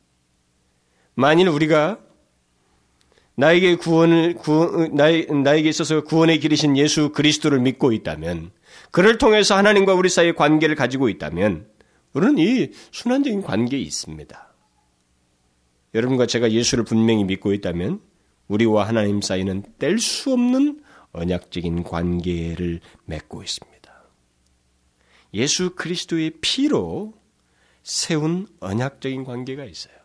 [1.13, 1.99] 만일 우리가
[3.35, 8.49] 나에게 구원을 구, 나에, 나에게 있어서 구원의 길이신 예수 그리스도를 믿고 있다면
[8.93, 11.67] 그를 통해서 하나님과 우리 사이의 관계를 가지고 있다면
[12.13, 14.53] 우리는 이 순환적인 관계에 있습니다.
[15.95, 18.01] 여러분과 제가 예수를 분명히 믿고 있다면
[18.47, 24.03] 우리와 하나님 사이는 뗄 수 없는 언약적인 관계를 맺고 있습니다.
[25.33, 27.15] 예수 그리스도의 피로
[27.81, 29.95] 세운 언약적인 관계가 있어요.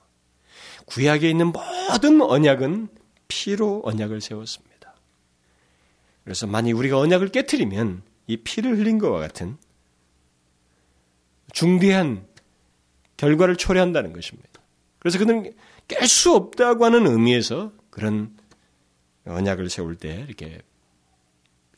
[0.86, 2.88] 구약에 있는 모든 언약은
[3.28, 4.94] 피로 언약을 세웠습니다.
[6.24, 9.56] 그래서 만약 우리가 언약을 깨뜨리면 이 피를 흘린 것과 같은
[11.52, 12.26] 중대한
[13.16, 14.48] 결과를 초래한다는 것입니다.
[15.00, 15.52] 그래서 그는
[15.88, 18.36] 깰 수 없다고 하는 의미에서 그런
[19.26, 20.60] 언약을 세울 때 이렇게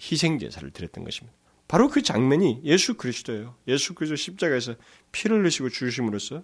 [0.01, 1.37] 희생제사를 드렸던 것입니다.
[1.69, 3.55] 바로 그 장면이 예수 그리스도예요.
[3.69, 4.75] 예수 그리스도 십자가에서
[5.13, 6.43] 피를 흘리시고 주심으로써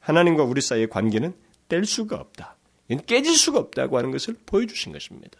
[0.00, 1.32] 하나님과 우리 사이의 관계는
[1.68, 2.56] 뗄 수가 없다.
[3.06, 5.38] 깨질 수가 없다고 하는 것을 보여주신 것입니다.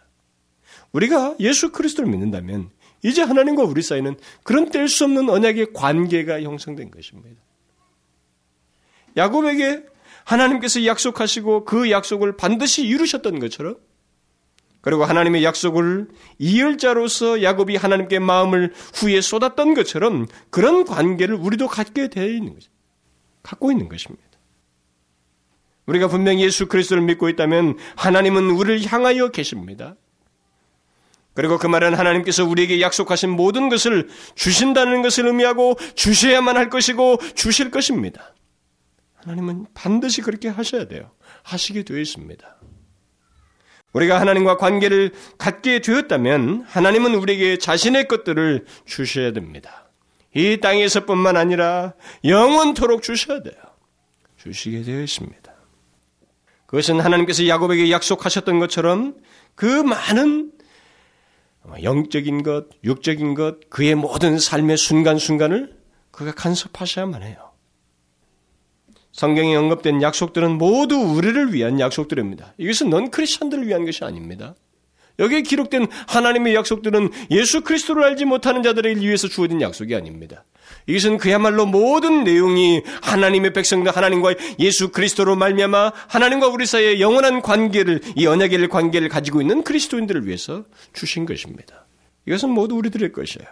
[0.93, 2.71] 우리가 예수 그리스도를 믿는다면
[3.05, 7.39] 이제 하나님과 우리 사이는 그런 뗄 수 없는 언약의 관계가 형성된 것입니다.
[9.15, 9.83] 야곱에게
[10.23, 13.75] 하나님께서 약속하시고 그 약속을 반드시 이루셨던 것처럼
[14.81, 16.07] 그리고 하나님의 약속을
[16.39, 22.71] 이열자로서 야곱이 하나님께 마음을 후에 쏟았던 것처럼 그런 관계를 우리도 갖게 되어 있는 거죠.
[23.43, 24.23] 갖고 있는 것입니다.
[25.85, 29.95] 우리가 분명히 예수 그리스도를 믿고 있다면 하나님은 우리를 향하여 계십니다.
[31.35, 37.69] 그리고 그 말은 하나님께서 우리에게 약속하신 모든 것을 주신다는 것을 의미하고 주셔야만 할 것이고 주실
[37.69, 38.33] 것입니다.
[39.15, 41.11] 하나님은 반드시 그렇게 하셔야 돼요.
[41.43, 42.55] 하시게 되어 있습니다.
[43.91, 49.89] 우리가 하나님과 관계를 갖게 되었다면 하나님은 우리에게 자신의 것들을 주셔야 됩니다.
[50.33, 53.55] 이 땅에서뿐만 아니라 영원토록 주셔야 돼요.
[54.37, 55.53] 주시게 되어 있습니다.
[56.65, 59.15] 그것은 하나님께서 야곱에게 약속하셨던 것처럼
[59.55, 60.51] 그 많은
[61.83, 65.75] 영적인 것, 육적인 것, 그의 모든 삶의 순간순간을
[66.11, 67.51] 그가 간섭하셔야만 해요.
[69.11, 72.53] 성경에 언급된 약속들은 모두 우리를 위한 약속들입니다.
[72.57, 74.55] 이것은 넌 크리스천들을 위한 것이 아닙니다.
[75.19, 80.43] 여기에 기록된 하나님의 약속들은 예수 그리스도를 알지 못하는 자들을 위해서 주어진 약속이 아닙니다.
[80.87, 88.01] 이것은 그야말로 모든 내용이 하나님의 백성들 하나님과 예수 그리스도로 말미암아 하나님과 우리 사이의 영원한 관계를
[88.15, 91.85] 이 언약의 관계를 가지고 있는 그리스도인들을 위해서 주신 것입니다.
[92.27, 93.47] 이것은 모두 우리들의 것이에요.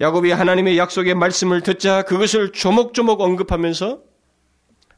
[0.00, 4.00] 야곱이 하나님의 약속의 말씀을 듣자 그것을 조목조목 언급하면서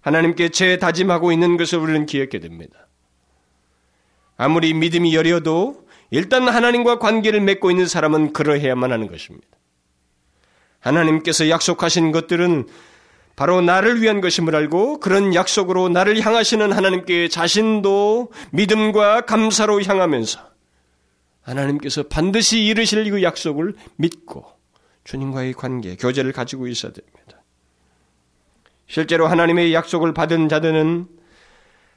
[0.01, 2.89] 하나님께 재다짐하고 있는 것을 우리는 기억게 됩니다.
[4.37, 9.58] 아무리 믿음이 여려도 일단 하나님과 관계를 맺고 있는 사람은 그러해야만 하는 것입니다.
[10.81, 12.67] 하나님께서 약속하신 것들은
[13.37, 20.41] 바로 나를 위한 것임을 알고 그런 약속으로 나를 향하시는 하나님께 자신도 믿음과 감사로 향하면서
[21.43, 24.45] 하나님께서 반드시 이루실 그 약속을 믿고
[25.05, 27.43] 주님과의 관계, 교제를 가지고 있어야 됩니다.
[28.89, 31.07] 실제로 하나님의 약속을 받은 자들은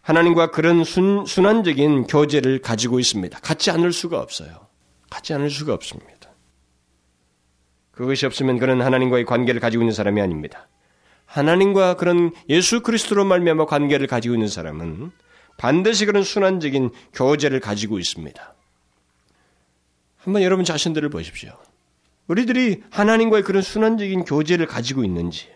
[0.02, 3.40] 하나님과 그런 순, 순환적인 교제를 가지고 있습니다.
[3.40, 4.68] 갖지 않을 수가 없어요.
[5.10, 6.11] 갖지 않을 수가 없습니다.
[7.92, 10.68] 그것이 없으면 그는 하나님과의 관계를 가지고 있는 사람이 아닙니다.
[11.26, 15.12] 하나님과 그런 예수 그리스도로 말미암아 관계를 가지고 있는 사람은
[15.58, 18.54] 반드시 그런 순환적인 교제를 가지고 있습니다.
[20.18, 21.54] 한번 여러분 자신들을 보십시오.
[22.28, 25.50] 우리들이 하나님과의 그런 순환적인 교제를 가지고 있는지,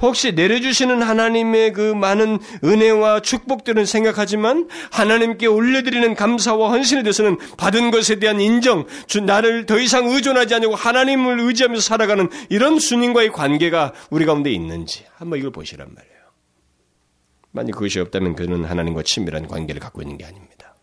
[0.00, 8.16] 혹시 내려주시는 하나님의 그 많은 은혜와 축복들은 생각하지만 하나님께 올려드리는 감사와 헌신에 대해서는 받은 것에
[8.16, 8.86] 대한 인정,
[9.26, 15.38] 나를 더 이상 의존하지 않고 하나님을 의지하면서 살아가는 이런 주님과의 관계가 우리 가운데 있는지 한번
[15.38, 16.18] 이걸 보시란 말이에요.
[17.50, 20.76] 만약 그것이 없다면 그는 하나님과 친밀한 관계를 갖고 있는 게 아닙니다.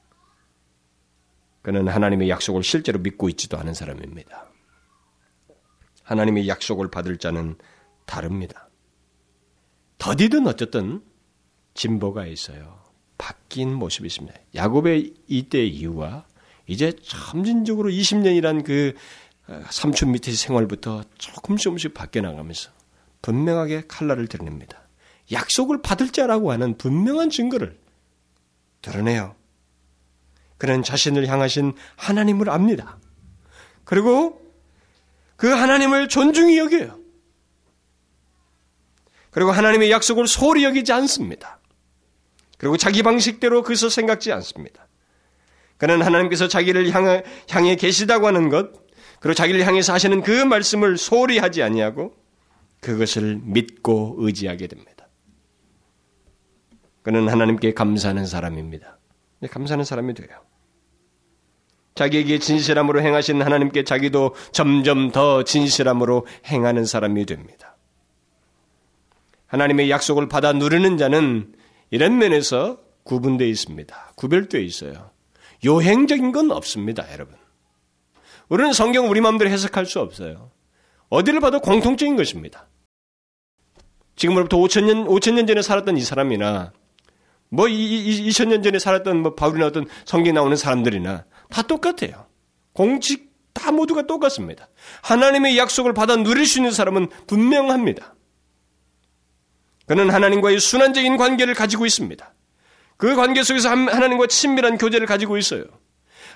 [1.61, 4.45] 그는 하나님의 약속을 실제로 믿고 있지도 않은 사람입니다.
[6.03, 7.55] 하나님의 약속을 받을 자는
[8.05, 8.69] 다릅니다.
[9.97, 11.01] 더디든 어쨌든
[11.73, 12.79] 진보가 있어요.
[13.17, 14.37] 바뀐 모습이 있습니다.
[14.55, 16.25] 야곱의 이때 이후와
[16.67, 18.93] 이제 점진적으로 20년이란 그
[19.47, 22.71] 어, 삼촌 밑의 생활부터 조금씩 조금씩 바뀌어 나가면서
[23.21, 24.81] 분명하게 칼날을 드러냅니다.
[25.31, 27.77] 약속을 받을 자라고 하는 분명한 증거를
[28.81, 29.35] 드러내요.
[30.57, 32.97] 그는 자신을 향하신 하나님을 압니다.
[33.83, 34.41] 그리고
[35.35, 36.99] 그 하나님을 존중히 여겨요.
[39.35, 41.59] 그리고 하나님의 약속을 소홀히 여기지 않습니다.
[42.57, 44.87] 그리고 자기 방식대로 그것을 생각지 않습니다.
[45.75, 48.71] 그는 하나님께서 자기를 향해, 향해 계시다고 하는 것,
[49.19, 52.15] 그리고 자기를 향해서 하시는 그 말씀을 소홀히 하지 아니하고
[52.79, 55.09] 그것을 믿고 의지하게 됩니다.
[57.01, 58.97] 그는 하나님께 감사하는 사람입니다.
[59.41, 60.29] 네, 감사하는 사람이 돼요.
[61.95, 67.74] 자기에게 진실함으로 행하신 하나님께 자기도 점점 더 진실함으로 행하는 사람이 됩니다.
[69.55, 71.53] 하나님의 약속을 받아 누리는 자는
[71.89, 74.13] 이런 면에서 구분되어 있습니다.
[74.15, 75.11] 구별되어 있어요.
[75.63, 77.35] 요행적인 건 없습니다, 여러분.
[78.49, 80.51] 우리는 성경 우리 마음대로 해석할 수 없어요.
[81.07, 82.67] 어디를 봐도 공통적인 것입니다.
[84.17, 86.73] 지금으로부터 5천년, 5천년 전에 살았던 이 사람이나,
[87.49, 92.25] 뭐, 2천년 전에 살았던 뭐, 바울이나 어떤 성경에 나오는 사람들이나, 다 똑같아요.
[92.73, 94.67] 공식, 다 모두가 똑같습니다.
[95.03, 98.15] 하나님의 약속을 받아 누릴 수 있는 사람은 분명합니다.
[99.85, 102.33] 그는 하나님과의 순환적인 관계를 가지고 있습니다.
[102.97, 105.65] 그 관계 속에서 하나님과 친밀한 교제를 가지고 있어요.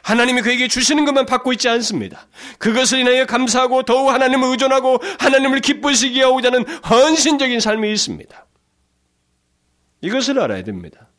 [0.02, 2.28] 하나님이 그에게 주시는 것만 받고 있지 않습니다.
[2.58, 8.46] 그것을 인하여 감사하고 더욱 하나님을 의존하고 하나님을 기쁘시게 하고자 하는 헌신적인 삶이 있습니다.
[10.02, 11.10] 이것을 알아야 됩니다.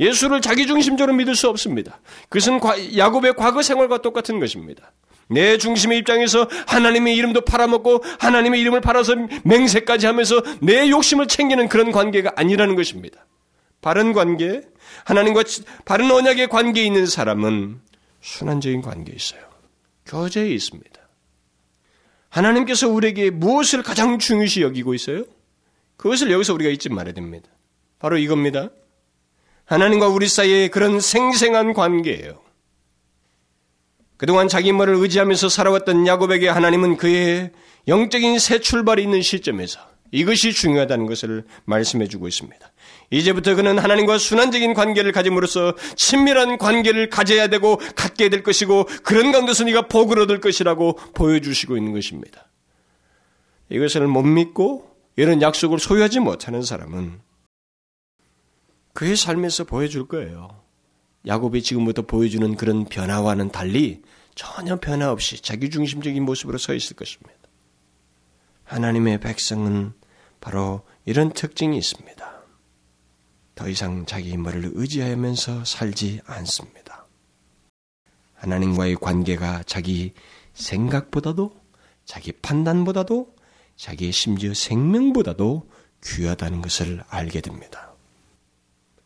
[0.00, 2.00] 예수를 자기중심적으로 믿을 수 없습니다.
[2.28, 2.60] 그것은
[2.96, 4.92] 야곱의 과거 생활과 똑같은 것입니다.
[5.28, 9.14] 내 중심의 입장에서 하나님의 이름도 팔아먹고 하나님의 이름을 팔아서
[9.44, 13.26] 맹세까지 하면서 내 욕심을 챙기는 그런 관계가 아니라는 것입니다.
[13.80, 14.62] 바른 관계,
[15.04, 15.44] 하나님과
[15.84, 17.80] 바른 언약의 관계에 있는 사람은
[18.20, 19.40] 순환적인 관계에 있어요.
[20.06, 21.00] 교제에 있습니다.
[22.28, 25.24] 하나님께서 우리에게 무엇을 가장 중요시 여기고 있어요?
[25.96, 27.48] 그것을 여기서 우리가 잊지 말아야 됩니다.
[27.98, 28.70] 바로 이겁니다.
[29.64, 32.45] 하나님과 우리 사이의 그런 생생한 관계예요.
[34.16, 37.50] 그동안 자기 말을 의지하면서 살아왔던 야곱에게 하나님은 그의
[37.88, 42.72] 영적인 새 출발이 있는 시점에서 이것이 중요하다는 것을 말씀해 주고 있습니다.
[43.10, 49.64] 이제부터 그는 하나님과 순환적인 관계를 가짐으로써 친밀한 관계를 가져야 되고 갖게 될 것이고 그런 가운데서
[49.64, 52.48] 네가 복을 얻을 것이라고 보여주시고 있는 것입니다.
[53.68, 57.20] 이것을 못 믿고 이런 약속을 소유하지 못하는 사람은
[58.92, 60.65] 그의 삶에서 보여줄 거예요.
[61.26, 64.02] 야곱이 지금부터 보여주는 그런 변화와는 달리
[64.34, 67.34] 전혀 변화 없이 자기중심적인 모습으로 서 있을 것입니다.
[68.64, 69.92] 하나님의 백성은
[70.40, 72.36] 바로 이런 특징이 있습니다.
[73.54, 77.06] 더 이상 자기 힘을 의지하면서 살지 않습니다.
[78.34, 80.12] 하나님과의 관계가 자기
[80.52, 81.56] 생각보다도
[82.04, 83.34] 자기 판단보다도
[83.76, 85.68] 자기의 심지어 생명보다도
[86.04, 87.94] 귀하다는 것을 알게 됩니다.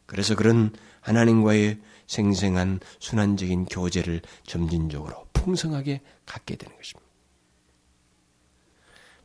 [0.06, 1.78] 그래서 그런 하나님과의
[2.10, 7.08] 생생한 순환적인 교제를 점진적으로 풍성하게 갖게 되는 것입니다.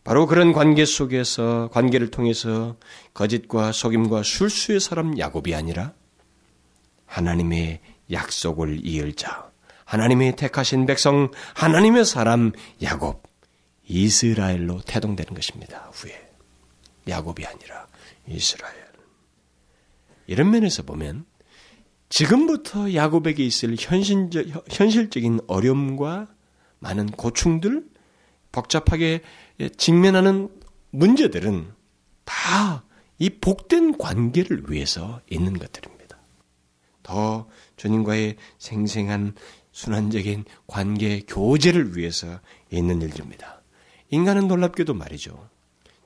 [0.04, 2.78] 바로 그런 관계 속에서 관계를 통해서
[3.16, 5.94] 거짓과 속임과 술수의 사람 야곱이 아니라
[7.08, 7.82] 하나님의
[8.12, 9.52] 약속을 이을 자,
[9.86, 12.52] 하나님의 택하신 백성, 하나님의 사람
[12.84, 13.24] 야곱,
[13.88, 15.90] 이스라엘로 태동되는 것입니다.
[15.92, 16.14] 후에
[17.08, 17.88] 야곱이 아니라
[18.28, 18.86] 이스라엘.
[20.28, 21.26] 이런 면에서 보면
[22.16, 26.28] 지금부터 야곱에게 있을 현실적, 현실적인 어려움과
[26.80, 27.86] 많은 고충들,
[28.52, 29.22] 복잡하게
[29.78, 30.50] 직면하는
[30.92, 31.72] 문제들은
[32.24, 32.86] 다
[33.18, 36.18] 이 복된 관계를 위해서 있는 것들입니다.
[37.04, 37.48] 더
[37.78, 39.36] 주님과의 생생한
[39.72, 42.40] 순환적인 관계 교제를 위해서
[42.72, 43.62] 있는 일들입니다.
[44.10, 45.50] 인간은 놀랍게도 말이죠.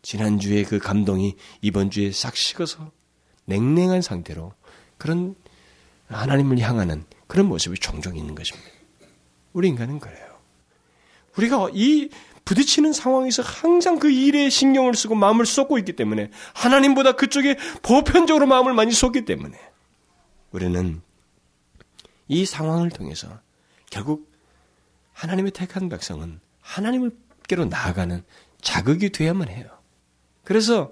[0.02, 2.92] 지난주에 그 감동이 이번 주에 싹 식어서
[3.46, 4.54] 냉랭한 상태로
[4.98, 5.36] 그런
[6.10, 8.70] 하나님을 향하는 그런 모습이 종종 있는 것입니다.
[9.54, 10.28] 우리 인간은 그래요.
[11.38, 12.10] 우리가 이
[12.46, 18.74] 부딪히는 상황에서 항상 그 일에 신경을 쓰고 마음을 쏟고 있기 때문에 하나님보다 그쪽에 보편적으로 마음을
[18.74, 19.58] 많이 쏟기 때문에
[20.52, 21.02] 우리는
[22.28, 23.40] 이 상황을 통해서
[23.92, 24.32] 결국
[25.14, 28.24] 하나님의 택한 백성은 하나님께로 나아가는
[28.62, 29.68] 자극이 돼야만 해요.
[30.44, 30.92] 그래서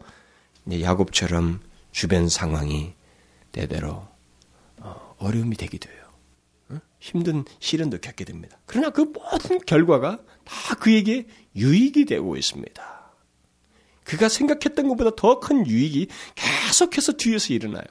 [0.70, 1.62] 야곱처럼
[1.92, 2.94] 주변 상황이
[3.52, 4.08] 때대로
[5.18, 6.08] 어, 어려움이 되기도 해요.
[7.00, 8.58] 힘든 시련도 겪게 됩니다.
[8.66, 13.14] 그러나 그 모든 결과가 다 그에게 유익이 되고 있습니다.
[14.04, 17.84] 그가 생각했던 것보다 더 큰 유익이 계속해서 뒤에서 일어나요.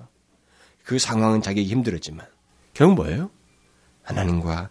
[0.83, 2.27] 그 상황은 자기에게 힘들었지만
[2.75, 3.31] 결국 뭐예요?
[4.03, 4.71] 하나님과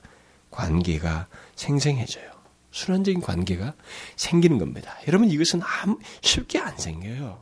[0.51, 2.29] 관계가 생생해져요.
[2.71, 3.73] 순환적인 관계가
[4.17, 4.97] 생기는 겁니다.
[5.07, 5.61] 여러분 이것은
[6.21, 7.41] 쉽게 안 생겨요.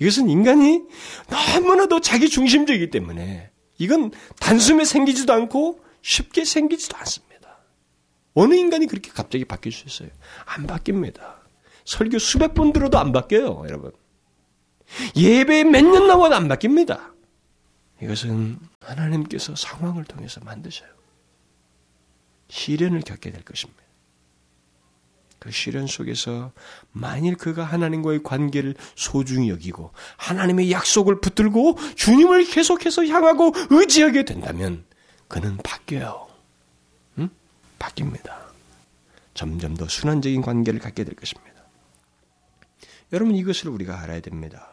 [0.00, 0.82] 이것은 인간이
[1.30, 3.51] 너무나도 자기 중심적이기 때문에
[3.82, 7.58] 이건 단숨에 생기지도 않고 쉽게 생기지도 않습니다.
[8.34, 10.08] 어느 인간이 그렇게 갑자기 바뀔 수 있어요?
[10.46, 11.34] 안 바뀝니다.
[11.84, 13.90] 설교 수백 번 들어도 안 바뀌어요, 여러분.
[15.16, 17.12] 예배 몇 년 나와도 안 바뀝니다.
[18.00, 20.90] 이것은 하나님께서 상황을 통해서 만드셔요.
[22.50, 23.82] 시련을 겪게 될 것입니다.
[25.42, 26.52] 그 시련 속에서
[26.92, 34.84] 만일 그가 하나님과의 관계를 소중히 여기고 하나님의 약속을 붙들고 주님을 계속해서 향하고 의지하게 된다면
[35.26, 36.28] 그는 바뀌어요.
[37.18, 37.28] 응?
[37.80, 38.36] 바뀝니다.
[39.34, 41.60] 점점 더 순환적인 관계를 갖게 될 것입니다.
[43.12, 44.70] 여러분 이것을 우리가 알아야 됩니다.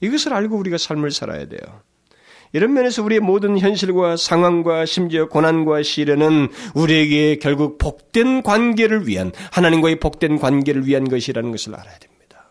[0.00, 1.82] 이것을 알고 우리가 삶을 살아야 돼요.
[2.52, 10.00] 이런 면에서 우리의 모든 현실과 상황과 심지어 고난과 시련은 우리에게 결국 복된 관계를 위한 하나님과의
[10.00, 12.50] 복된 관계를 위한 것이라는 것을 알아야 됩니다.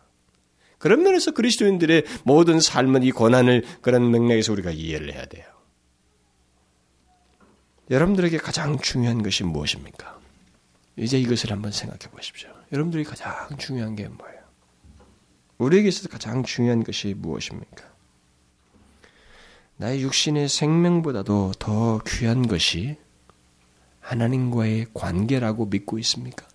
[0.80, 5.46] 그런 면에서 그리스도인들의 모든 삶은 이 고난을 그런 맥락에서 우리가 이해를 해야 돼요.
[7.92, 10.20] 여러분들에게 가장 중요한 것이 무엇입니까?
[10.98, 12.50] 이제 이것을 한번 생각해 보십시오.
[12.72, 14.40] 여러분들이 가장 중요한 게 뭐예요?
[15.58, 17.92] 우리에게 있어서 가장 중요한 것이 무엇입니까?
[19.82, 22.98] 나의 육신의 생명보다도 더 귀한 것이
[24.00, 26.48] 하나님과의 관계라고 믿고 있습니까?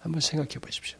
[0.00, 0.98] 한번 생각해 보십시오.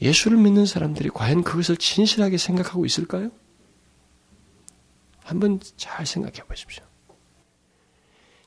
[0.00, 3.30] 예수를 믿는 사람들이 과연 그것을 진실하게 생각하고 있을까요?
[5.22, 6.82] 한번 잘 생각해 보십시오.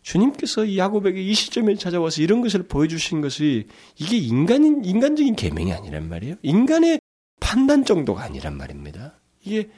[0.01, 6.35] 주님께서 야곱에게 이 시점에 찾아와서 이런 것을 보여주신 것이 이게 인간인, 인간적인 계명이 아니란 말이에요.
[6.41, 6.99] 인간의
[7.39, 9.21] 판단 정도가 아니란 말입니다.
[9.45, 9.69] 이게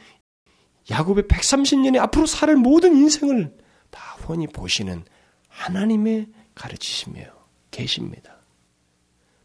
[0.90, 3.56] 야곱의 130년이 앞으로 살 모든 인생을
[3.90, 5.04] 다 훤히 보시는
[5.50, 7.22] 하나님의 가르치시며
[7.72, 8.38] 계십니다.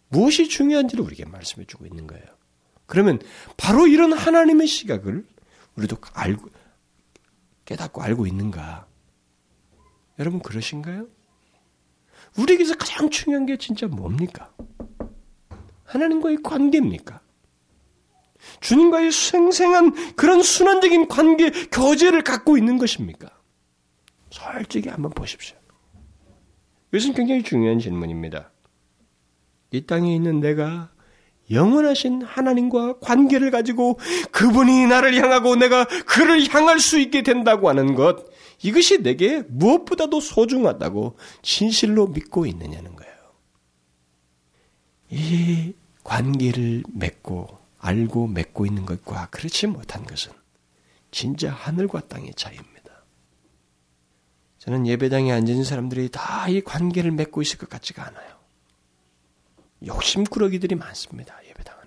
[0.09, 2.25] 무엇이 중요한지를 우리에게 말씀해 주고 있는 거예요.
[2.87, 3.21] 그러면
[3.57, 5.27] 바로 이런 하나님의 시각을
[5.77, 6.51] 우리도 알고,
[7.65, 8.87] 깨닫고 알고 있는가?
[10.19, 11.09] 여러분 그러신가요?
[12.39, 14.53] 우리에게서 가장 중요한 게 진짜 뭡니까?
[15.85, 17.21] 하나님과의 관계입니까?
[18.61, 23.29] 주님과의 생생한 그런 순환적인 관계, 교제를 갖고 있는 것입니까?
[24.31, 25.57] 솔직히 한번 보십시오.
[26.93, 28.51] 이것은 굉장히 중요한 질문입니다.
[29.71, 30.91] 이 땅에 있는 내가
[31.51, 33.99] 영원하신 하나님과 관계를 가지고
[34.31, 38.27] 그분이 나를 향하고 내가 그를 향할 수 있게 된다고 하는 것,
[38.63, 43.13] 이것이 내게 무엇보다도 소중하다고 진실로 믿고 있느냐는 거예요.
[45.11, 45.75] 이
[46.05, 50.33] 관계를 맺고 알고 맺고 있는 것과 그렇지 못한 것은
[51.11, 53.05] 진짜 하늘과 땅의 차이입니다.
[54.59, 58.39] 저는 예배당에 앉은 사람들이 다 이 관계를 맺고 있을 것 같지가 않아요.
[59.85, 61.37] 욕심꾸러기들이 많습니다.
[61.49, 61.83] 예배당은.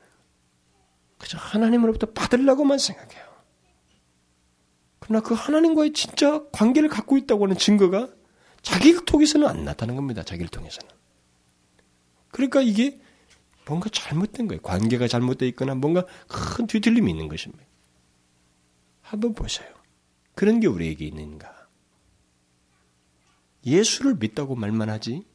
[1.18, 3.24] 그저 하나님으로부터 받으려고만 생각해요.
[5.00, 8.10] 그러나 그 하나님과의 진짜 관계를 갖고 있다고 하는 증거가
[8.64, 10.24] 자기를 통해서는 안 나타나는 겁니다.
[10.24, 10.89] 자기를 통해서는.
[12.32, 13.00] 그러니까 이게
[13.66, 14.61] 뭔가 잘못된 거예요.
[14.61, 17.63] 관계가 잘못되어 있거나 뭔가 큰 뒤틀림이 있는 것입니다.
[19.01, 19.68] 한번 보세요.
[20.36, 21.53] 그런 게 우리에게 있는가?
[23.66, 25.26] 예수를 믿다고 말만 하지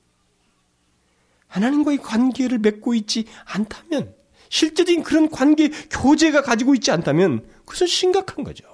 [1.48, 4.14] 하나님과의 관계를 맺고 있지 않다면
[4.48, 8.64] 실제적인 그런 관계 교제가 가지고 있지 않다면 그것은 심각한 거죠.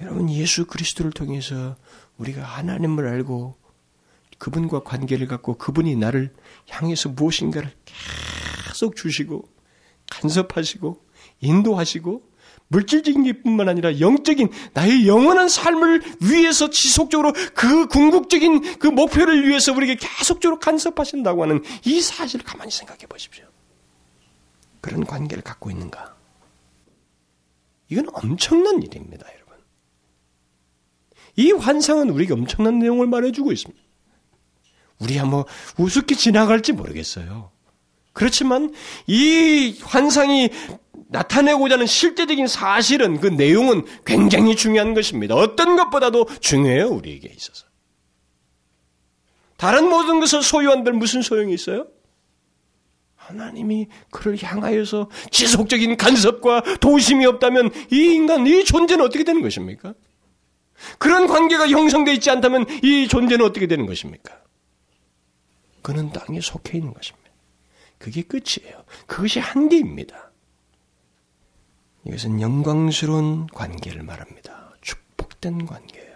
[0.00, 1.76] 여러분 예수 그리스도를 통해서
[2.18, 3.56] 우리가 하나님을 알고
[4.38, 6.32] 그분과 관계를 갖고 그분이 나를
[6.68, 7.72] 향해서 무엇인가를
[8.68, 9.48] 계속 주시고
[10.10, 11.04] 간섭하시고
[11.40, 12.30] 인도하시고
[12.68, 19.96] 물질적인 것뿐만 아니라 영적인 나의 영원한 삶을 위해서 지속적으로 그 궁극적인 그 목표를 위해서 우리에게
[19.96, 23.44] 계속적으로 간섭하신다고 하는 이 사실을 가만히 생각해 보십시오.
[24.80, 26.16] 그런 관계를 갖고 있는가?
[27.88, 29.56] 이건 엄청난 일입니다, 여러분.
[31.36, 33.79] 이 환상은 우리에게 엄청난 내용을 말해주고 있습니다.
[35.00, 35.46] 우리야 뭐
[35.78, 37.50] 우습게 지나갈지 모르겠어요.
[38.12, 38.72] 그렇지만
[39.06, 40.50] 이 환상이
[41.08, 45.34] 나타내고자 하는 실제적인 사실은 그 내용은 굉장히 중요한 것입니다.
[45.34, 47.66] 어떤 것보다도 중요해요, 우리에게 있어서.
[49.56, 51.86] 다른 모든 것을 소유한들 무슨 소용이 있어요?
[53.16, 59.94] 하나님이 그를 향하여서 지속적인 간섭과 도심이 없다면 이 인간, 이 존재는 어떻게 되는 것입니까?
[60.98, 64.40] 그런 관계가 형성되어 있지 않다면 이 존재는 어떻게 되는 것입니까?
[65.82, 67.30] 그는 땅에 속해 있는 것입니다.
[67.98, 68.84] 그게 끝이에요.
[69.06, 70.30] 그것이 한계입니다.
[72.06, 74.72] 이것은 영광스러운 관계를 말합니다.
[74.80, 76.10] 축복된 관계예요.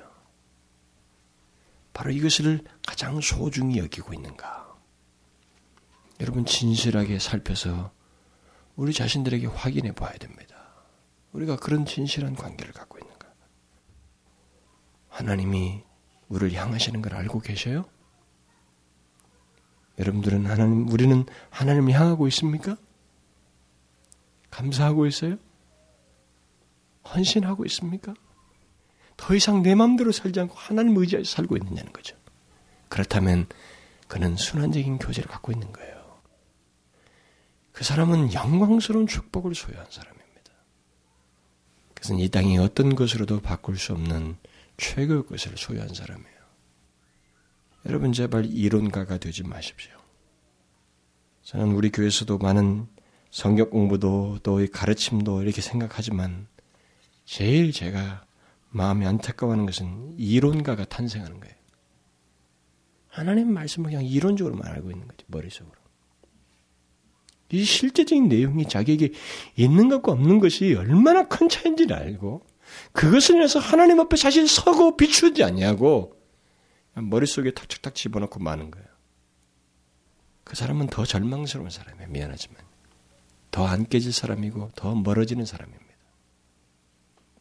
[1.92, 4.74] 바로 이것을 가장 소중히 여기고 있는가?
[6.20, 7.92] 여러분 진실하게 살펴서
[8.76, 10.56] 우리 자신들에게 확인해 봐야 됩니다.
[11.32, 13.28] 우리가 그런 진실한 관계를 갖고 있는가?
[15.08, 15.82] 하나님이
[16.28, 17.84] 우리를 향하시는 걸 알고 계셔요?
[19.98, 22.76] 여러분들은 하나님, 우리는 하나님을 향하고 있습니까?
[24.50, 25.36] 감사하고 있어요?
[27.04, 28.14] 헌신하고 있습니까?
[29.16, 32.16] 더 이상 내 마음대로 살지 않고 하나님 의지하여 살고 있느냐는 거죠.
[32.88, 33.46] 그렇다면
[34.08, 35.94] 그는 순환적인 교제를 갖고 있는 거예요.
[37.72, 40.24] 그 사람은 영광스러운 축복을 소유한 사람입니다.
[41.94, 44.36] 그것은 이 땅이 어떤 것으로도 바꿀 수 없는
[44.76, 46.33] 최고의 것을 소유한 사람이에요.
[47.86, 49.92] 여러분 제발 이론가가 되지 마십시오.
[51.42, 52.86] 저는 우리 교회에서도 많은
[53.30, 56.46] 성격 공부도 또 가르침도 이렇게 생각하지만
[57.26, 58.24] 제일 제가
[58.70, 61.54] 마음이 안타까워하는 것은 이론가가 탄생하는 거예요.
[63.08, 65.24] 하나님 말씀을 그냥 이론적으로만 알고 있는 거죠.
[65.28, 65.76] 머릿속으로.
[67.52, 69.12] 이 실제적인 내용이 자기에게
[69.56, 72.44] 있는 것과 없는 것이 얼마나 큰 차이인지를 알고
[72.92, 76.13] 그것을 위해서 하나님 앞에 사실 서고 비추지 않냐고
[76.94, 78.86] 머릿속에 탁탁탁 집어넣고 마는 거예요.
[80.44, 82.08] 그 사람은 더 절망스러운 사람이에요.
[82.10, 82.56] 미안하지만.
[83.50, 85.84] 더 안 깨질 사람이고 더 멀어지는 사람입니다.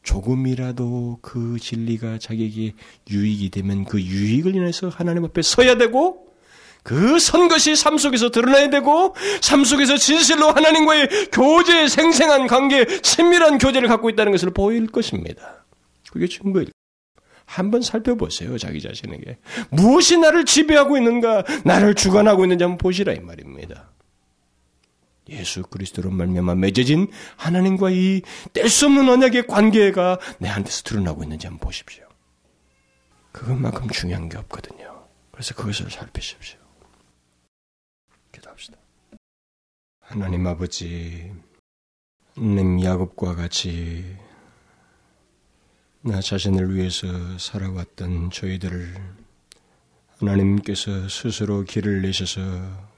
[0.03, 2.73] 조금이라도 그 진리가 자기에게
[3.09, 6.27] 유익이 되면 그 유익을 인해서 하나님 앞에 서야 되고
[6.83, 13.57] 그 선 것이 삶 속에서 드러나야 되고 삶 속에서 진실로 하나님과의 교제 생생한 관계 친밀한
[13.57, 15.65] 교제를 갖고 있다는 것을 보일 것입니다.
[16.11, 16.72] 그게 증거일
[17.55, 19.37] 한번 살펴보세요, 자기 자신에게.
[19.69, 23.91] 무엇이 나를 지배하고 있는가, 나를 주관하고 있는지 한번 보시라, 이 말입니다.
[25.29, 28.21] 예수 그리스도로 말미암아 맺어진 하나님과 이
[28.53, 32.05] 뗄 수 없는 언약의 관계가 내한테서 드러나고 있는지 한번 보십시오.
[33.31, 35.07] 그것만큼 중요한 게 없거든요.
[35.31, 36.59] 그래서 그것을 살피십시오.
[38.31, 38.77] 기도합시다.
[40.01, 41.31] 하나님 아버지,
[42.37, 44.03] 님 야곱과 같이
[46.05, 48.93] 나 자신을 위해서 살아왔던 저희들을
[50.17, 52.41] 하나님께서 스스로 길을 내셔서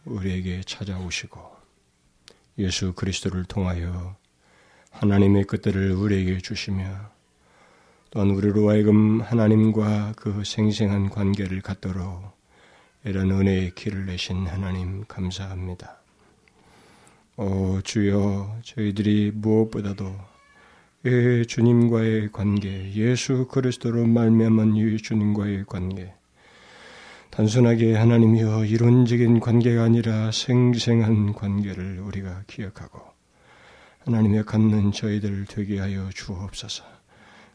[0.05, 1.39] 우리에게 찾아오시고
[2.57, 4.15] 예수 그리스도를 통하여
[4.89, 7.11] 하나님의 것들을 우리에게 주시며
[8.09, 12.35] 또한 우리로 하여금 하나님과 그 생생한 관계를 갖도록
[13.03, 15.99] 이런 은혜의 길을 내신 하나님 감사합니다.
[17.37, 20.34] 오 주여 저희들이 무엇보다도 이
[21.05, 26.11] 주님과의 관계, 예수 그리스도로 말미암은 이 주님과의 관계,
[27.29, 32.99] 단순하게 하나님이여 이론적인 관계가 아니라 생생한 관계를 우리가 기억하고
[33.99, 36.83] 하나님의 갖는 저희들 되게 하여 주옵소서.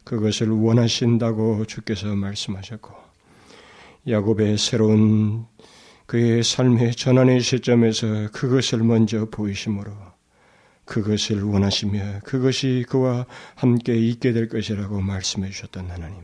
[0.05, 2.95] 그것을 원하신다고 주께서 말씀하셨고
[4.07, 5.47] 야곱의 새로운
[6.07, 10.10] 그의 삶의 전환의 시점에서 그것을 먼저 보이심으로
[10.91, 13.25] 그것을 원하시며 그것이 그와
[13.55, 16.17] 함께 있게 될 것이라고 말씀해 주셨던 하나님.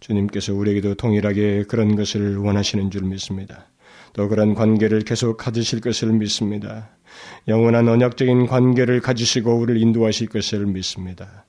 [0.00, 3.66] 주님께서 우리에게도 동일하게 그런 것을 원하시는 줄 믿습니다.
[4.12, 6.90] 또 그런 관계를 계속 가지실 것을 믿습니다.
[7.46, 11.44] 영원한 언약적인 관계를 가지시고 우리를 인도하실 것을 믿습니다.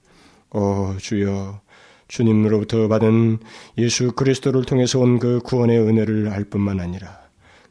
[0.51, 1.61] 오 주여
[2.07, 3.39] 주님으로부터 받은
[3.79, 7.19] 예수 그리스도를 통해서 온 그 구원의 은혜를 알 뿐만 아니라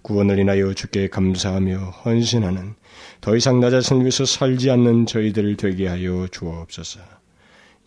[0.03, 2.75] 구원을 인하여 주께 감사하며 헌신하는
[3.21, 7.01] 더 이상 나 자신을 위해서 살지 않는 저희들 되게 하여 주옵소서.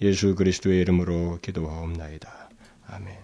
[0.01, 2.49] 예수 그리스도의 이름으로 기도하옵나이다.
[2.87, 3.22] 아멘.